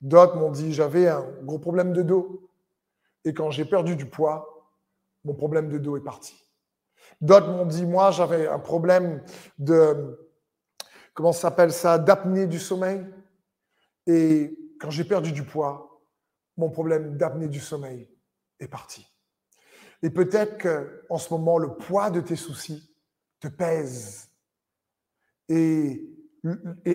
[0.00, 2.50] D'autres m'ont dit, j'avais un gros problème de dos
[3.24, 4.70] et quand j'ai perdu du poids,
[5.24, 6.41] mon problème de dos est parti.
[7.20, 9.22] D'autres m'ont dit, moi, j'avais un problème
[9.58, 10.18] de,
[11.14, 13.06] comment s'appelle ça, d'apnée du sommeil.
[14.06, 16.02] Et quand j'ai perdu du poids,
[16.56, 18.08] mon problème d'apnée du sommeil
[18.58, 19.06] est parti.
[20.02, 22.92] Et peut-être qu'en ce moment, le poids de tes soucis
[23.40, 24.30] te pèse
[25.48, 26.08] et,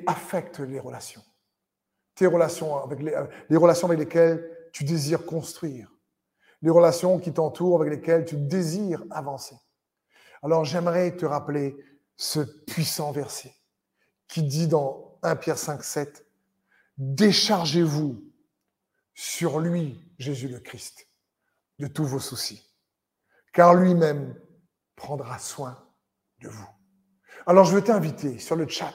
[0.05, 1.24] affecte les relations.
[2.15, 5.89] Tes relations avec les relations avec lesquelles tu désires construire.
[6.61, 9.55] Les relations qui t'entourent, avec lesquelles tu désires avancer.
[10.43, 11.75] Alors j'aimerais te rappeler
[12.15, 13.53] ce puissant verset
[14.27, 16.25] qui dit dans 1 Pierre 5, 7,
[16.97, 18.23] Déchargez-vous
[19.13, 21.07] sur lui, Jésus le Christ,
[21.79, 22.75] de tous vos soucis,
[23.53, 24.35] car lui-même
[24.95, 25.77] prendra soin
[26.41, 26.67] de vous.
[27.45, 28.93] Alors je veux t'inviter sur le chat,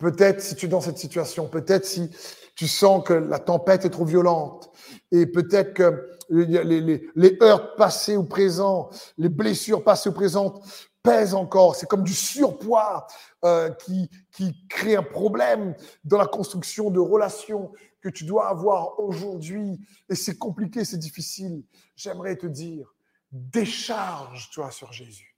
[0.00, 2.10] Peut-être si tu es dans cette situation, peut-être si
[2.56, 4.70] tu sens que la tempête est trop violente
[5.12, 8.88] et peut-être que les, les, les, heurts passés ou présents,
[9.18, 10.62] les blessures passées ou présentes
[11.02, 11.76] pèsent encore.
[11.76, 13.06] C'est comme du surpoids
[13.44, 15.74] euh, qui, qui crée un problème
[16.04, 17.70] dans la construction de relations
[18.00, 19.78] que tu dois avoir aujourd'hui.
[20.08, 21.62] Et c'est compliqué, c'est difficile.
[21.94, 22.94] J'aimerais te dire,
[23.32, 25.29] décharge-toi sur Jésus.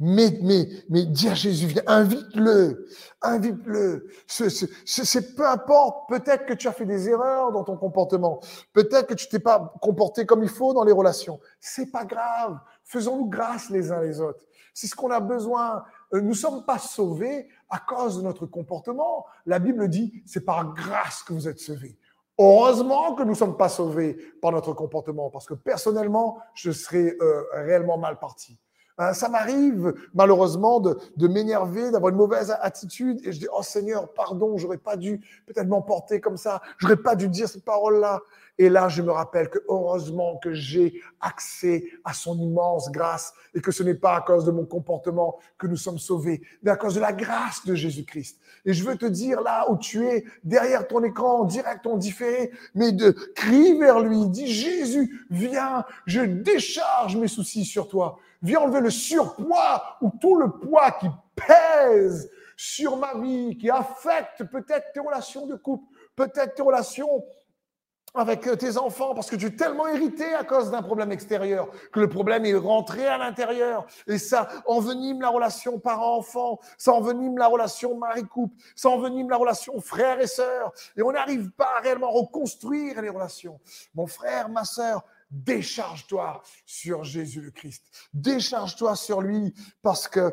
[0.00, 2.86] Mais, mais, mais dis à Jésus, viens, invite-le,
[3.22, 4.08] invite-le.
[4.26, 8.40] C'est peu importe, peut-être que tu as fait des erreurs dans ton comportement,
[8.72, 11.40] peut-être que tu t'es pas comporté comme il faut dans les relations.
[11.60, 12.58] C'est pas grave.
[12.84, 14.44] Faisons-nous grâce les uns les autres.
[14.74, 15.84] C'est ce qu'on a besoin.
[16.12, 19.26] Euh, nous ne sommes pas sauvés à cause de notre comportement.
[19.46, 21.96] La Bible dit, c'est par grâce que vous êtes sauvés.
[22.38, 27.16] Heureusement que nous ne sommes pas sauvés par notre comportement, parce que personnellement, je serais
[27.20, 28.58] euh, réellement mal parti.
[28.96, 33.62] Hein, ça m'arrive malheureusement de, de m'énerver, d'avoir une mauvaise attitude et je dis oh
[33.62, 38.20] Seigneur pardon, j'aurais pas dû peut-être m'emporter comme ça, j'aurais pas dû dire cette parole-là.
[38.56, 43.60] Et là, je me rappelle que heureusement que j'ai accès à son immense grâce et
[43.60, 46.76] que ce n'est pas à cause de mon comportement que nous sommes sauvés, mais à
[46.76, 48.38] cause de la grâce de Jésus-Christ.
[48.64, 51.96] Et je veux te dire là où tu es, derrière ton écran, en direct, en
[51.96, 58.18] différé, mais de crie vers lui, dis Jésus, viens, je décharge mes soucis sur toi.
[58.44, 64.44] Viens enlever le surpoids ou tout le poids qui pèse sur ma vie, qui affecte
[64.44, 65.84] peut-être tes relations de couple,
[66.14, 67.24] peut-être tes relations
[68.14, 71.98] avec tes enfants parce que tu es tellement irrité à cause d'un problème extérieur que
[71.98, 77.48] le problème est rentré à l'intérieur et ça envenime la relation parent-enfant, ça envenime la
[77.48, 82.10] relation mari-couple, ça envenime la relation frère et sœur et on n'arrive pas à réellement
[82.10, 83.58] reconstruire les relations.
[83.94, 87.84] Mon frère, ma sœur, décharge-toi sur Jésus le Christ.
[88.12, 90.32] Décharge-toi sur lui parce que euh,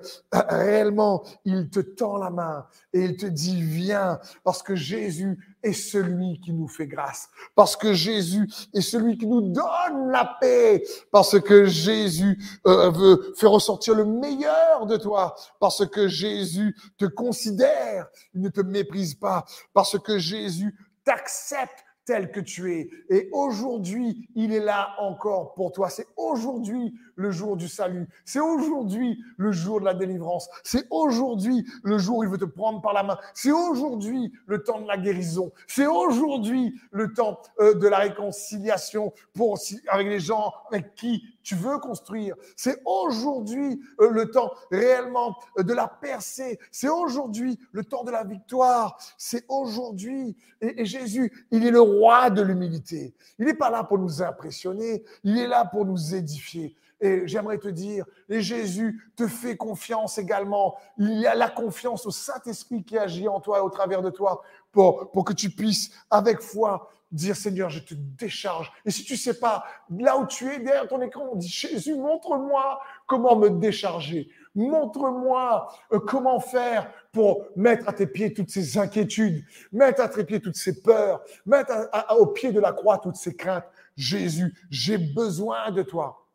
[0.49, 5.73] réellement, il te tend la main et il te dit, viens, parce que Jésus est
[5.73, 10.83] celui qui nous fait grâce, parce que Jésus est celui qui nous donne la paix,
[11.11, 17.05] parce que Jésus euh, veut faire ressortir le meilleur de toi, parce que Jésus te
[17.05, 22.89] considère, il ne te méprise pas, parce que Jésus t'accepte tel que tu es.
[23.09, 25.89] Et aujourd'hui, il est là encore pour toi.
[25.89, 28.05] C'est aujourd'hui le jour du salut.
[28.25, 30.49] C'est aujourd'hui le jour de la délivrance.
[30.61, 33.17] C'est aujourd'hui le jour où il veut te prendre par la main.
[33.33, 35.53] C'est aujourd'hui le temps de la guérison.
[35.67, 39.57] C'est aujourd'hui le temps euh, de la réconciliation pour,
[39.87, 42.35] avec les gens avec qui tu veux construire.
[42.55, 46.59] C'est aujourd'hui euh, le temps réellement euh, de la percée.
[46.71, 48.97] C'est aujourd'hui le temps de la victoire.
[49.17, 50.35] C'est aujourd'hui.
[50.61, 53.13] Et, Jésus, il est le roi de l'humilité.
[53.39, 55.03] Il n'est pas là pour nous impressionner.
[55.23, 56.75] Il est là pour nous édifier.
[57.03, 60.75] Et j'aimerais te dire, et Jésus te fait confiance également.
[60.99, 64.11] Il y a la confiance au Saint-Esprit qui agit en toi et au travers de
[64.11, 68.71] toi pour, pour que tu puisses, avec foi, dire Seigneur, je te décharge.
[68.85, 71.95] Et si tu sais pas, là où tu es, derrière ton écran, on dit Jésus,
[71.95, 74.29] montre-moi comment me décharger.
[74.55, 80.23] Montre-moi euh, comment faire pour mettre à tes pieds toutes ces inquiétudes, mettre à tes
[80.23, 83.65] pieds toutes ces peurs, mettre au pied de la croix toutes ces craintes.
[83.95, 86.25] Jésus, j'ai besoin de toi.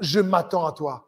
[0.00, 1.06] Je m'attends à toi.